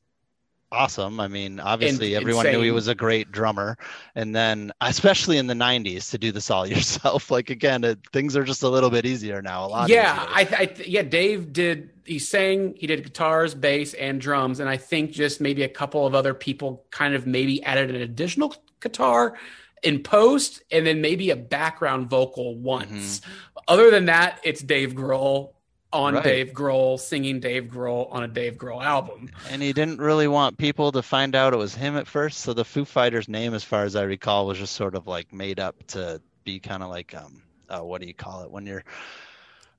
[0.74, 1.20] awesome.
[1.20, 3.78] I mean, obviously In- everyone knew he was a great drummer,
[4.16, 7.32] and then especially in the '90s to do this all yourself.
[7.32, 9.66] Like again, it, things are just a little bit easier now.
[9.66, 9.90] A lot.
[9.90, 10.26] yeah.
[10.30, 11.92] I, I th- yeah, Dave did.
[12.06, 16.06] He sang, he did guitars, bass, and drums, and I think just maybe a couple
[16.06, 19.38] of other people kind of maybe added an additional guitar
[19.84, 23.20] in post, and then maybe a background vocal once.
[23.22, 23.32] Mm-hmm.
[23.70, 25.53] Other than that, it's Dave Grohl
[25.94, 26.24] on Right.
[26.24, 29.30] Dave Grohl singing Dave Grohl on a Dave Grohl album.
[29.50, 32.40] And he didn't really want people to find out it was him at first.
[32.42, 35.32] So the Foo Fighters name, as far as I recall, was just sort of like
[35.32, 38.66] made up to be kind of like um, uh, what do you call it when
[38.66, 38.84] you're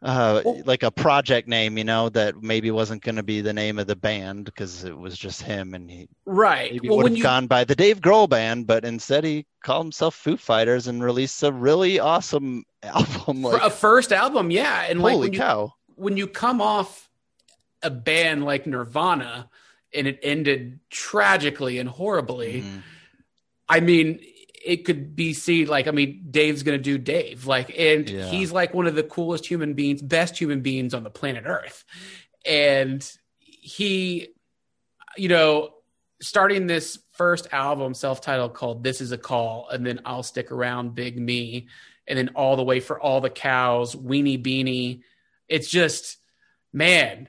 [0.02, 3.52] uh, Well- like a project name, you know, that maybe wasn't going to be the
[3.52, 6.72] name of the band because it was just him, and he right.
[6.72, 9.86] maybe Well, would have you gone by the Dave Grohl band, but instead he called
[9.86, 13.42] himself Foo Fighters and released a really awesome album.
[13.42, 15.72] Like, a first album, yeah, and like holy you cow!
[15.96, 17.10] When you come off
[17.82, 19.50] a band like Nirvana
[19.92, 22.82] and it ended tragically and horribly, Mhm.
[23.68, 24.20] I mean,
[24.64, 28.30] it could be seen like I mean, Dave's gonna do Dave, like, and Yeah.
[28.30, 31.84] he's like one of the coolest human beings, best human beings on the planet Earth,
[32.46, 33.08] and
[33.38, 34.28] he,
[35.16, 35.74] you know,
[36.22, 40.94] starting this first album, self-titled, called "This Is a Call," and then "I'll Stick Around,"
[40.94, 41.68] "Big Me,"
[42.06, 45.02] and then all the way for all the cows, "Weenie Beenie."
[45.48, 46.18] It's just,
[46.72, 47.28] man,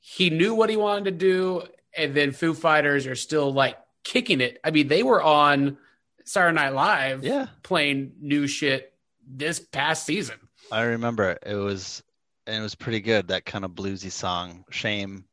[0.00, 1.62] he knew what he wanted to do,
[1.96, 4.58] and then Foo Fighters are still like kicking it.
[4.64, 5.78] I mean, they were on
[6.24, 8.92] Saturday Night Live Yeah, playing new shit
[9.26, 10.36] this past season.
[10.70, 12.02] I remember it was,
[12.46, 13.28] and it was pretty good.
[13.28, 15.24] That kind of bluesy song, "Shame."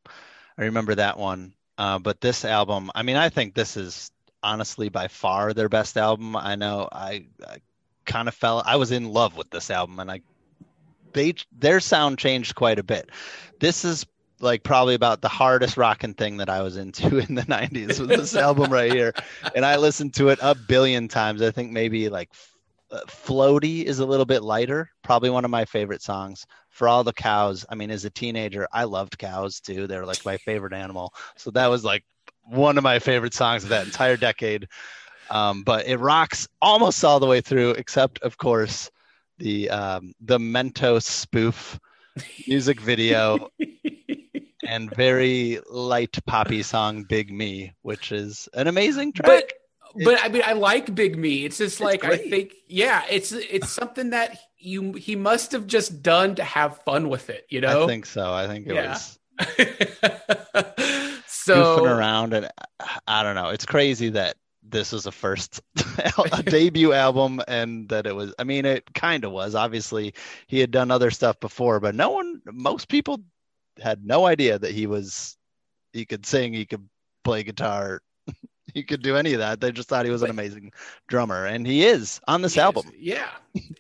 [0.58, 1.54] I remember that one.
[1.78, 4.12] Uh, but this album, I mean, I think this is
[4.44, 6.36] honestly by far their best album.
[6.36, 7.58] I know I, I
[8.06, 8.62] kind of fell.
[8.66, 10.22] I was in love with this album, and I
[11.14, 13.10] they their sound changed quite a bit.
[13.60, 14.06] This is
[14.41, 18.10] like probably about the hardest rocking thing that I was into in the 90s with
[18.10, 19.14] this album right here.
[19.56, 21.41] And I listened to it a billion times.
[21.41, 22.30] I think maybe like
[22.91, 26.45] uh, Floaty is a little bit lighter, probably one of my favorite songs.
[26.69, 29.88] For all the cows, I mean, as a teenager, I loved cows too.
[29.88, 31.14] They're like my favorite animal.
[31.36, 32.06] So that was like
[32.44, 34.68] one of my favorite songs of that entire decade.
[35.30, 38.90] Um, but it rocks almost all the way through, except of course
[39.40, 41.80] the um, the Mentos spoof
[42.48, 43.49] music video
[44.68, 49.28] and very light poppy song "Big Me," which is an amazing track.
[49.28, 49.53] but
[50.06, 51.45] but I mean, I like Big Me.
[51.45, 56.03] It's just like I think, yeah, it's it's something that you he must have just
[56.03, 57.84] done to have fun with it, you know.
[57.84, 58.32] I think so.
[58.32, 58.91] I think it Yeah.
[58.91, 59.18] was
[61.28, 62.49] so goofing around, and
[63.07, 63.49] I don't know.
[63.49, 64.36] It's crazy that
[64.70, 65.62] this was a first
[66.36, 68.34] a debut album, and that it was.
[68.40, 69.56] I mean, it kind of was.
[69.56, 70.14] Obviously,
[70.48, 73.22] he had done other stuff before, but no one, most people,
[73.82, 75.38] had no idea that he was.
[75.94, 76.54] He could sing.
[76.54, 76.88] He could
[77.24, 78.02] play guitar.
[78.74, 79.60] He could do any of that.
[79.62, 80.72] They just thought he was an amazing
[81.08, 82.91] drummer, and he is on this He is, album.
[82.98, 83.30] yeah,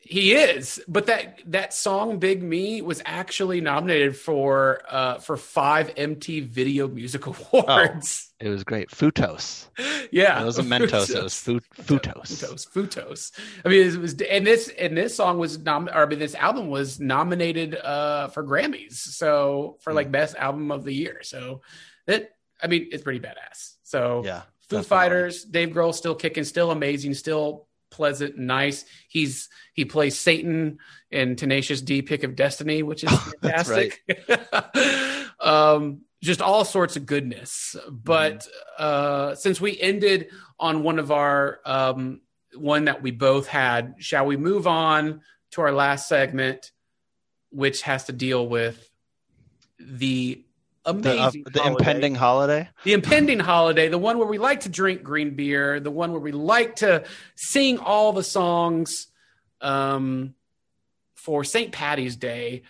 [0.01, 0.81] he is.
[0.87, 6.87] But that that song "Big Me" was actually nominated for uh, for five MTV Video
[6.87, 8.31] Music Awards.
[8.41, 8.89] Oh, It was great.
[8.89, 9.67] Footos.
[10.11, 11.13] Yeah, It was a Mentos.
[11.15, 12.29] It was fu- Footos.
[12.31, 12.67] Footos.
[12.73, 13.31] Footos.
[13.63, 16.33] I mean, it was, and this and this song was nom, or I mean, this
[16.35, 19.97] album was nominated uh for Grammys, so for Hmm.
[19.97, 21.19] like best album of the year.
[21.21, 21.61] So
[22.07, 22.31] that,
[22.63, 23.75] I mean, it's pretty badass.
[23.83, 24.41] So Yeah.
[24.69, 24.83] Foo definitely.
[24.83, 28.85] Fighters, Dave Grohl still kicking, still amazing, still pleasant and nice.
[29.07, 30.77] He's he plays Satan
[31.11, 34.01] in Tenacious D Pick of Destiny, which is fantastic.
[35.39, 37.75] um just all sorts of goodness.
[37.89, 38.47] But
[38.77, 40.29] uh since we ended
[40.59, 42.21] on one of our um
[42.55, 45.21] one that we both had, shall we move on
[45.51, 46.71] to our last segment,
[47.51, 48.89] which has to deal with
[49.79, 50.45] the
[50.85, 52.69] The, uh, amazing the holiday impending holiday.
[52.83, 56.21] the impending holiday, the one where we like to drink green beer, the one where
[56.21, 57.03] we like to
[57.35, 59.07] sing all the songs
[59.61, 60.35] um,
[61.15, 61.71] for St.
[61.71, 62.63] Patty's Day.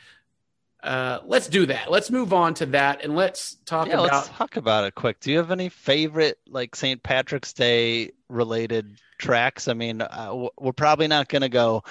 [0.82, 1.92] Uh, let's do that.
[1.92, 4.14] Let's move on to that and let's talk yeah, about.
[4.14, 5.20] let's talk about it quick.
[5.20, 7.04] Do you have any favorite like St.
[7.04, 9.68] Patrick's Day related tracks?
[9.68, 11.84] I mean, uh, we're probably not going to go,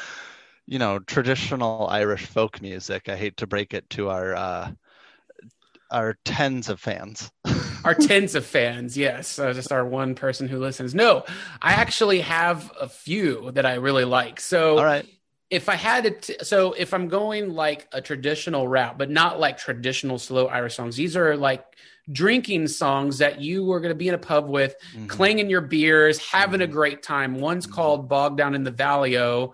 [0.67, 3.11] you know, traditional Irish folk music.
[3.11, 4.71] I hate to break it to our uh,
[5.91, 7.31] our tens of fans.
[7.85, 10.95] our tens of fans, yes, uh, just our one person who listens.
[10.95, 11.25] No,
[11.63, 14.41] I actually have a few that I really like.
[14.41, 15.07] So All right.
[15.51, 19.41] if I had to, t- so if I'm going like a traditional route, but not
[19.41, 21.65] like traditional slow Irish songs, these are like
[22.11, 25.09] drinking songs that you were going to be in a pub with, Mhm.
[25.09, 27.35] clanging your beers, having a great time.
[27.39, 29.53] One's called Bog Down in the Valley O.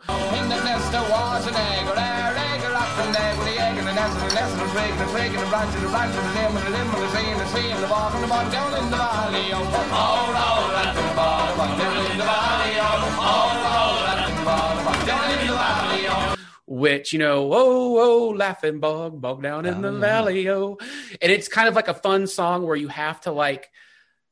[4.76, 6.22] and the nest and the twig and the twig and the branch the branch the
[6.22, 8.28] limb and the limb and the tree and the tree and the bark and the
[8.28, 9.50] bark down in the valley.
[9.52, 12.74] Oh, oh, roll that the bark, down in the valley.
[12.80, 16.06] Oh, oh, roll that the bark, down in the valley.
[16.08, 16.36] Oh.
[16.66, 20.78] which you know, oh, oh, laughing bog, bog down in the valley, oh,
[21.22, 23.70] and it's kind of like a fun song where you have to like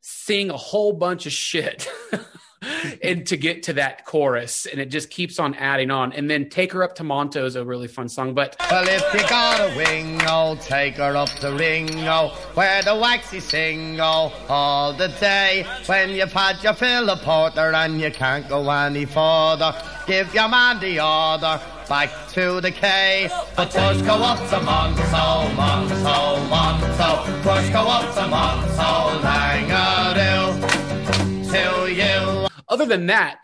[0.00, 1.88] sing a whole bunch of shit
[3.02, 6.12] and to get to that chorus, and it just keeps on adding on.
[6.12, 8.34] And then "Take Her Up to Monto" is a really fun song.
[8.34, 12.82] But Well, if you got a wing, oh, take her up to Ringo, oh, where
[12.82, 15.66] the waxy sing, oh, all the day.
[15.86, 19.74] When you've had your fill of porter and you can't go any further,
[20.06, 23.28] give your man the order, back to the K.
[23.56, 27.42] But first go up to Monto, Monto, Monto.
[27.42, 30.60] First go up to Monto, Langadoo,
[31.50, 32.41] till you.
[32.68, 33.40] Other than that,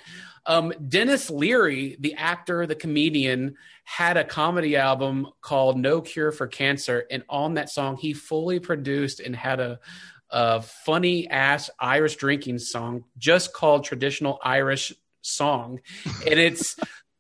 [0.47, 6.47] um, Denis Leary, the actor, the comedian, had a comedy album called No Cure for
[6.47, 7.05] Cancer.
[7.11, 9.79] And on that song, he fully produced and had a,
[10.31, 15.81] a funny ass Irish drinking song just called Traditional Irish Song.
[16.27, 16.77] And it's.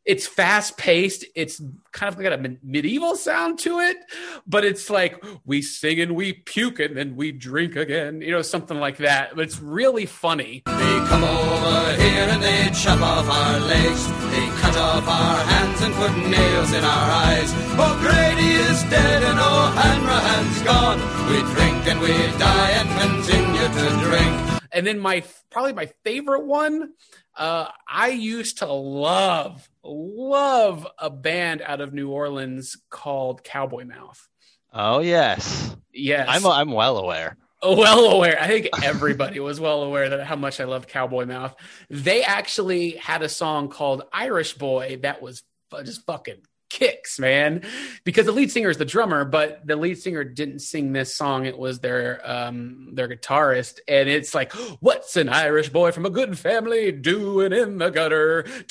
[0.08, 1.26] It's fast paced.
[1.34, 1.60] It's
[1.92, 3.98] kind of got a medieval sound to it,
[4.46, 8.40] but it's like we sing and we puke and then we drink again, you know,
[8.40, 9.36] something like that.
[9.36, 10.62] But it's really funny.
[10.64, 14.06] They come over here and they chop off our legs.
[14.32, 17.52] They cut off our hands and put nails in our eyes.
[17.76, 20.98] O'Grady is dead and O'Hanrahan's gone.
[21.28, 24.62] We drink and we die and continue to drink.
[24.72, 26.92] And then my probably my favorite one,
[27.38, 34.28] uh, I used to love love a band out of New Orleans called Cowboy Mouth.
[34.72, 37.36] Oh yes, Yes, I'm I'm well aware.
[37.62, 38.38] well aware.
[38.40, 41.54] I think everybody was well aware that how much I loved Cowboy Mouth.
[41.90, 45.42] They actually had a song called Irish Boy that was
[45.84, 47.62] just fucking kicks, man.
[48.04, 51.46] Because the lead singer is the drummer, but the lead singer didn't sing this song.
[51.46, 56.10] It was their um their guitarist, and it's like, what's an Irish boy from a
[56.10, 58.40] good family doing in the gutter?
[58.40, 58.66] And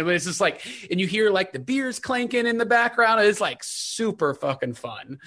[0.00, 3.20] it was just like, and you hear like the beers clanking in the background.
[3.20, 5.18] It's like super fucking fun.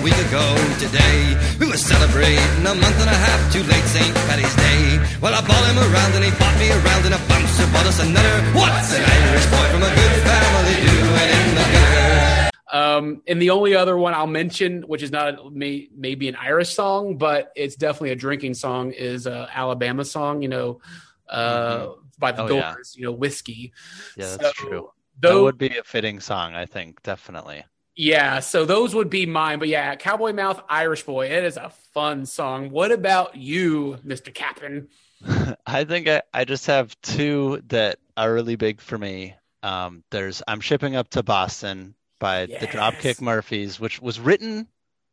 [0.00, 0.44] A week ago
[0.78, 1.36] today.
[1.58, 4.14] We were celebrating a month and a half too late St.
[4.28, 4.98] Patty's Day.
[5.20, 8.00] Well, I bought him around and he bought me around and a bouncer bought us
[8.00, 8.34] another.
[8.56, 12.50] What's an Irish boy from a good family doing in the gutter?
[12.72, 16.36] Um, and the only other one I'll mention, which is not a, may, maybe an
[16.36, 20.40] Irish song, but it's definitely a drinking song, is a Alabama song.
[20.42, 20.80] You know,
[21.28, 22.72] uh, by the Oh, yeah.
[22.74, 22.94] Doors.
[22.96, 23.72] You know, whiskey.
[24.16, 24.90] Yeah, that's So, true.
[25.20, 27.64] That would be a fitting song, I think, definitely.
[28.00, 29.58] Yeah, so those would be mine.
[29.58, 31.26] But yeah, Cowboy Mouth, Irish Boy.
[31.26, 32.70] It is a fun song.
[32.70, 34.88] What about you, Mister Captain?
[35.66, 39.34] I think I, I just have two that are really big for me.
[39.62, 44.66] Um, there's I'm shipping up to Boston by the Dropkick Murphys, which was written,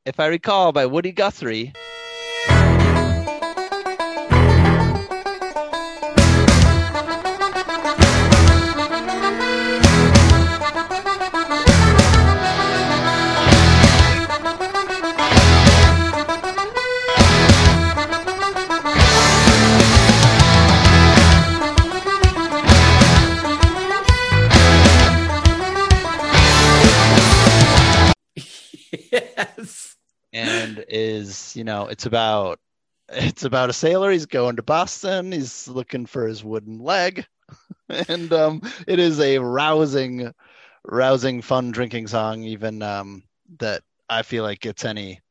[0.05, 1.73] if I recall, by Woody Guthrie.
[30.33, 32.59] And is you know it's about
[33.09, 34.11] it's about a sailor.
[34.11, 35.31] He's going to boston.
[35.31, 37.25] He's looking for his wooden leg.
[38.09, 40.33] And um it is a rousing
[40.83, 43.23] rousing fun drinking song even um
[43.59, 45.21] that i feel like gets any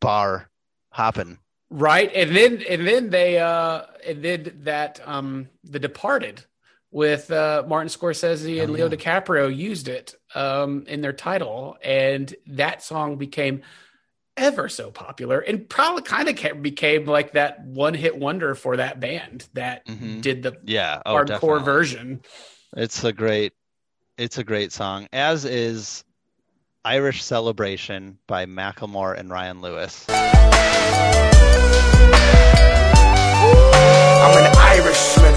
[0.00, 0.50] bar
[0.92, 1.38] hopping.
[1.70, 2.10] Right.
[2.12, 6.44] And then and then they uh and then that um The Departed
[6.90, 8.96] with uh Martin Scorsese and Oh, Leo yeah.
[8.96, 11.76] DiCaprio used it um in their title.
[11.82, 13.62] And that song became
[14.36, 18.98] ever so popular and probably kind of became like that one hit wonder for that
[19.00, 20.22] band that Mhm.
[20.22, 21.62] did the yeah oh, hardcore definitely.
[21.64, 22.20] version.
[22.76, 23.52] It's a great
[24.16, 26.04] it's a great song, as is
[26.84, 30.06] Irish Celebration by Macklemore and Ryan Lewis.
[30.08, 30.16] I'm
[34.36, 35.34] an Irishman,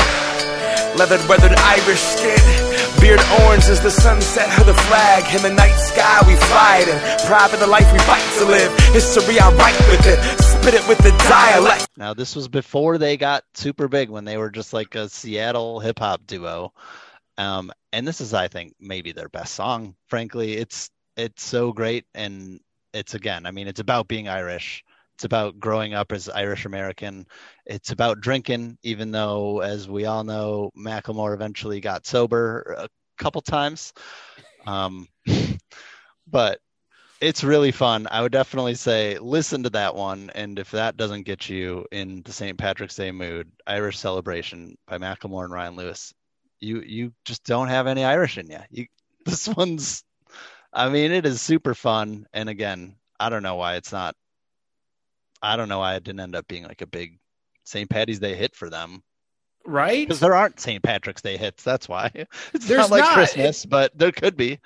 [0.98, 2.73] leathered, weathered Irish skin.
[3.04, 5.36] Beard orange as the sunset of the flag.
[5.36, 8.72] In the night sky we fly it, and private the life we fight to live.
[8.94, 11.90] History I write with it, spit it with the dialect.
[11.98, 15.82] Now this was before they got super big when they were just like a Seattle
[15.82, 16.72] hip hop duo.
[17.38, 19.96] Um, and this is I think maybe their best song.
[20.08, 22.62] Frankly, it's it's so great and
[22.94, 24.82] it's again, I mean, it's about being Irish.
[25.16, 27.28] It's about growing up as Irish American.
[27.66, 33.42] It's about drinking, even though, as we all know, Macklemore eventually got sober a couple
[33.42, 33.94] times.
[34.66, 35.08] Um,
[36.28, 36.60] but
[37.22, 38.08] it's really fun.
[38.12, 42.22] I would definitely say listen to that one, and if that doesn't get you in
[42.24, 42.58] the St.
[42.58, 46.14] Patrick's Day mood, Irish Celebration by Macklemore and Ryan Lewis,
[46.60, 48.60] you you just don't have any Irish in you.
[48.70, 48.88] You
[49.26, 50.04] this one's,
[50.74, 54.16] I mean, it is super fun, and again, I don't know why it's not.
[55.44, 57.20] I don't know why it didn't end up being like a big
[57.66, 57.90] St.
[57.90, 59.04] Patty's Day hit for them
[59.66, 60.08] right?
[60.08, 60.82] because there aren't St.
[60.82, 61.64] Patrick's Day hits.
[61.64, 62.12] That's why
[62.54, 63.14] it's There's not like not.
[63.14, 64.60] Christmas, but there could be.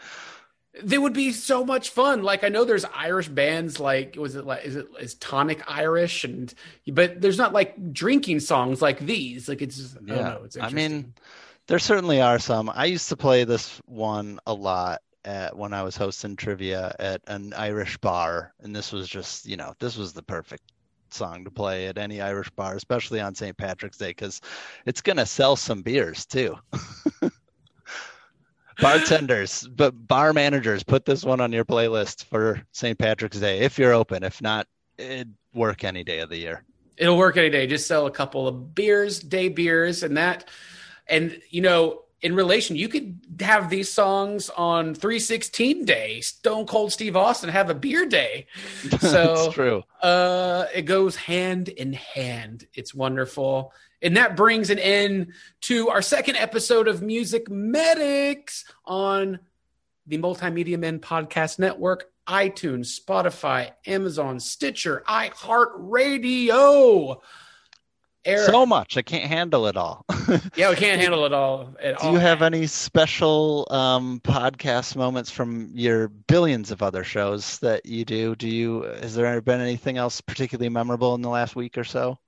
[0.83, 2.21] They would be so much fun.
[2.21, 6.23] Like I know there's Irish bands like was it like is it is Tonic Irish
[6.23, 6.53] and
[6.87, 9.49] but there's not like drinking songs like these.
[9.49, 10.41] Like it's I don't know.
[10.45, 11.13] It's I mean,
[11.65, 12.69] there certainly are some.
[12.73, 17.21] I used to play this one a lot at, when I was hosting trivia at
[17.27, 20.63] an Irish bar, and this was just, you know, this was the perfect
[21.09, 23.55] song to play at any Irish bar, especially on St.
[23.57, 24.41] Patrick's Day, because
[24.85, 26.55] it's gonna sell some beers too.
[28.79, 32.97] Bartenders, but bar managers, put this one on your playlist for St.
[32.97, 34.23] Patrick's Day if you're open.
[34.23, 34.67] If not,
[34.97, 36.63] it'd work any day of the year.
[36.95, 37.67] It'll work any day.
[37.67, 40.47] Just sell a couple of beers, day beers, and that.
[41.07, 46.19] And you know, in relation, you could have these songs on 316 day.
[46.21, 48.47] Stone Cold Steve Austin have a beer day.
[48.99, 49.83] So it's true.
[50.01, 52.65] uh it goes hand in hand.
[52.73, 53.73] It's wonderful.
[54.01, 59.39] And that brings an end to our second episode of Music Medics on
[60.05, 67.19] the Multimedia Men Podcast Network, iTunes, Spotify, Amazon, Stitcher, iHeartRadio.
[68.27, 68.97] Eric, So much.
[68.97, 70.05] I can't handle it all.
[70.55, 72.01] yeah, we can't handle it all at all.
[72.01, 72.13] Do all.
[72.13, 78.03] you have any special um, podcast moments from your billions of other shows that you
[78.03, 78.35] do?
[78.35, 78.81] Do you?
[79.01, 82.19] Has there ever been anything else particularly memorable in the last week or so?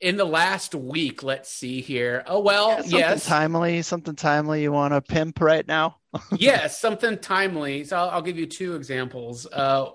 [0.00, 1.22] in the last week?
[1.22, 2.24] Let's see here.
[2.26, 3.26] Oh well, Something yes.
[3.26, 5.96] timely, something timely you want to pimp right now?
[6.36, 7.84] yes, something timely.
[7.84, 9.46] So I'll, I'll give you two examples.
[9.46, 9.90] Uh,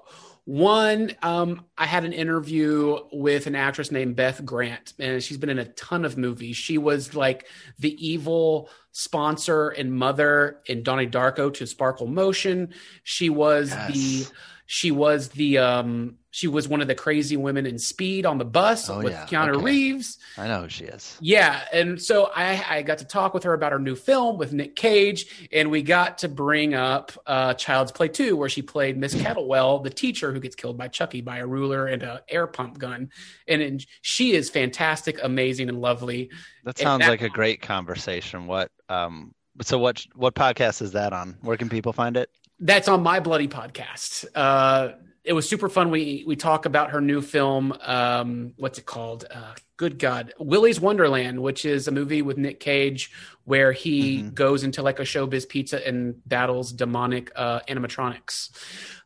[0.46, 5.50] one, um, I had an interview with an actress named Beth Grant, and she's been
[5.50, 6.56] in a ton of movies.
[6.56, 7.48] She was like
[7.80, 12.74] the evil sponsor and mother in Donnie Darko to Sparkle Motion.
[13.04, 13.92] She was Yes.
[13.92, 14.26] the
[14.68, 18.44] she was the um she was one of the crazy women in Speed on the
[18.44, 19.26] bus Oh, with yeah.
[19.26, 19.64] Keanu Okay.
[19.64, 20.18] Reeves.
[20.38, 21.18] I know who she is.
[21.22, 24.52] Yeah, and so I, I got to talk with her about her new film with
[24.52, 28.98] Nick Cage, and we got to bring up uh, Child's Play 2, where she played
[28.98, 32.48] Miss Kettlewell, the teacher who gets killed by Chucky by a ruler and an air
[32.48, 33.12] pump gun.
[33.48, 36.30] And, and she is fantastic, amazing, and lovely.
[36.66, 38.46] That sounds that- like a great conversation.
[38.46, 41.38] What um so what what podcast is that on?
[41.42, 42.30] Where can people find it?
[42.60, 44.26] That's on my bloody podcast.
[44.34, 45.90] Uh, it was super fun.
[45.92, 47.74] We we talk about her new film.
[47.82, 49.26] Um, what's it called?
[49.30, 53.12] Uh, good God, Willy's Wonderland, which is a movie with Nick Cage
[53.44, 54.34] where he Mhm.
[54.34, 58.52] goes into like a showbiz pizza and battles demonic uh, animatronics.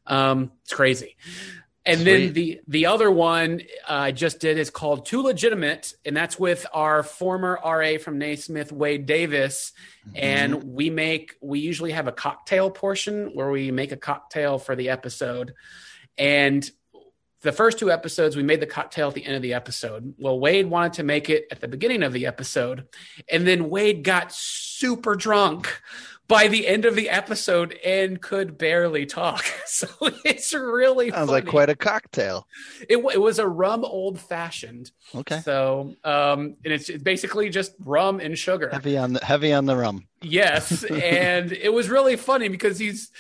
[0.06, 1.16] Um, it's crazy.
[1.90, 6.16] And then the the other one uh, I just did is called Too Legitimate, and
[6.16, 9.74] that's with our former RA from Naismith, Wade Davis.
[10.14, 14.76] And we make we usually have a cocktail portion where we make a cocktail for
[14.76, 15.54] the episode.
[16.18, 16.70] And
[17.42, 20.14] the first two episodes, we made the cocktail at the end of the episode.
[20.20, 22.88] Well, Wade wanted to make it at the beginning of the episode,
[23.32, 25.82] and then Wade got super drunk
[26.30, 29.44] by the end of the episode and could barely talk.
[29.70, 29.88] So
[30.26, 31.32] it's really Sounds funny.
[31.32, 32.48] like quite a cocktail.
[32.90, 34.92] It, it was a rum old fashioned.
[35.16, 35.40] Okay.
[35.40, 38.68] So, um, and it's, it's basically just rum and sugar.
[38.74, 40.08] Heavy on the heavy on the rum.
[40.22, 43.12] Yes, and it was really funny because he's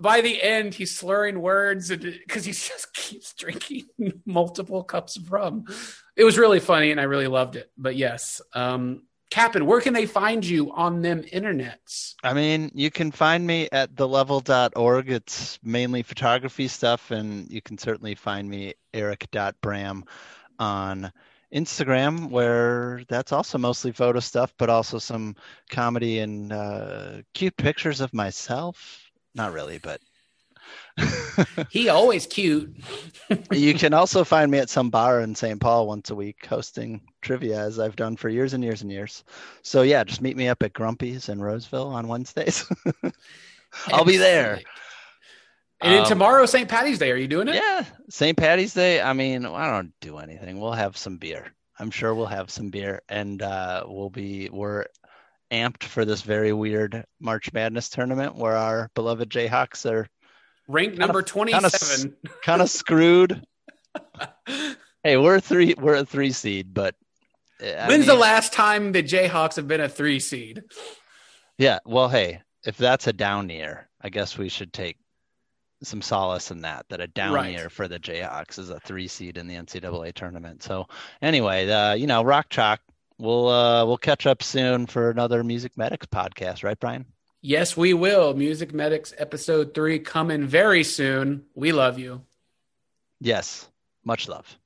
[0.00, 3.88] by the end he's slurring words and because he just keeps drinking
[4.24, 5.66] multiple cups of rum.
[6.16, 7.70] It was really funny and I really loved it.
[7.76, 12.14] But yes, um, Captain, where can they find you on them internets?
[12.24, 15.10] I mean, you can find me at thelevel.org.
[15.10, 20.04] It's mainly photography stuff, and you can certainly find me eric.bram
[20.58, 21.12] on
[21.54, 25.36] Instagram, where that's also mostly photo stuff, but also some
[25.70, 29.10] comedy and uh, cute pictures of myself.
[29.34, 30.00] Not really, but
[31.70, 32.76] He always cute.
[33.52, 35.60] you can also find me at some bar in St.
[35.60, 39.24] Paul once a week hosting trivia, as I've done for years and years and years.
[39.62, 42.64] So, yeah, just meet me up at Grumpy's in Roseville on Wednesdays.
[43.86, 44.60] I'll be there.
[45.80, 46.68] And then Um, tomorrow, St.
[46.68, 47.10] Patty's Day.
[47.10, 47.54] Are you doing it?
[47.54, 48.36] Yeah, St.
[48.36, 49.00] Patty's Day.
[49.00, 50.60] I mean, I don't do anything.
[50.60, 51.52] We'll have some beer.
[51.78, 54.84] I'm sure we'll have some beer, and uh, we'll be we're
[55.50, 60.06] amped for this very weird March Madness tournament where our beloved Jayhawks are
[60.70, 63.42] ranked kinda, number 27 kind of screwed.
[65.02, 66.94] Hey we're three we're a three seed but
[67.62, 70.62] eh, I when's mean, the last time the jayhawks have been a three seed?
[71.56, 74.98] Yeah well hey if that's a down year i guess we should take
[75.82, 77.50] some solace in that that a down right.
[77.50, 80.62] year for the jayhawks is a three seed in the ncaa tournament.
[80.62, 80.86] So
[81.22, 82.80] anyway uh, you know rock chalk
[83.18, 87.06] we'll uh, we'll catch up soon for another music medics podcast right brian?
[87.42, 88.34] Yes, we will.
[88.34, 91.46] Music Medics episode three coming very soon.
[91.54, 92.20] We love you.
[93.18, 93.66] Yes,
[94.04, 94.58] much love.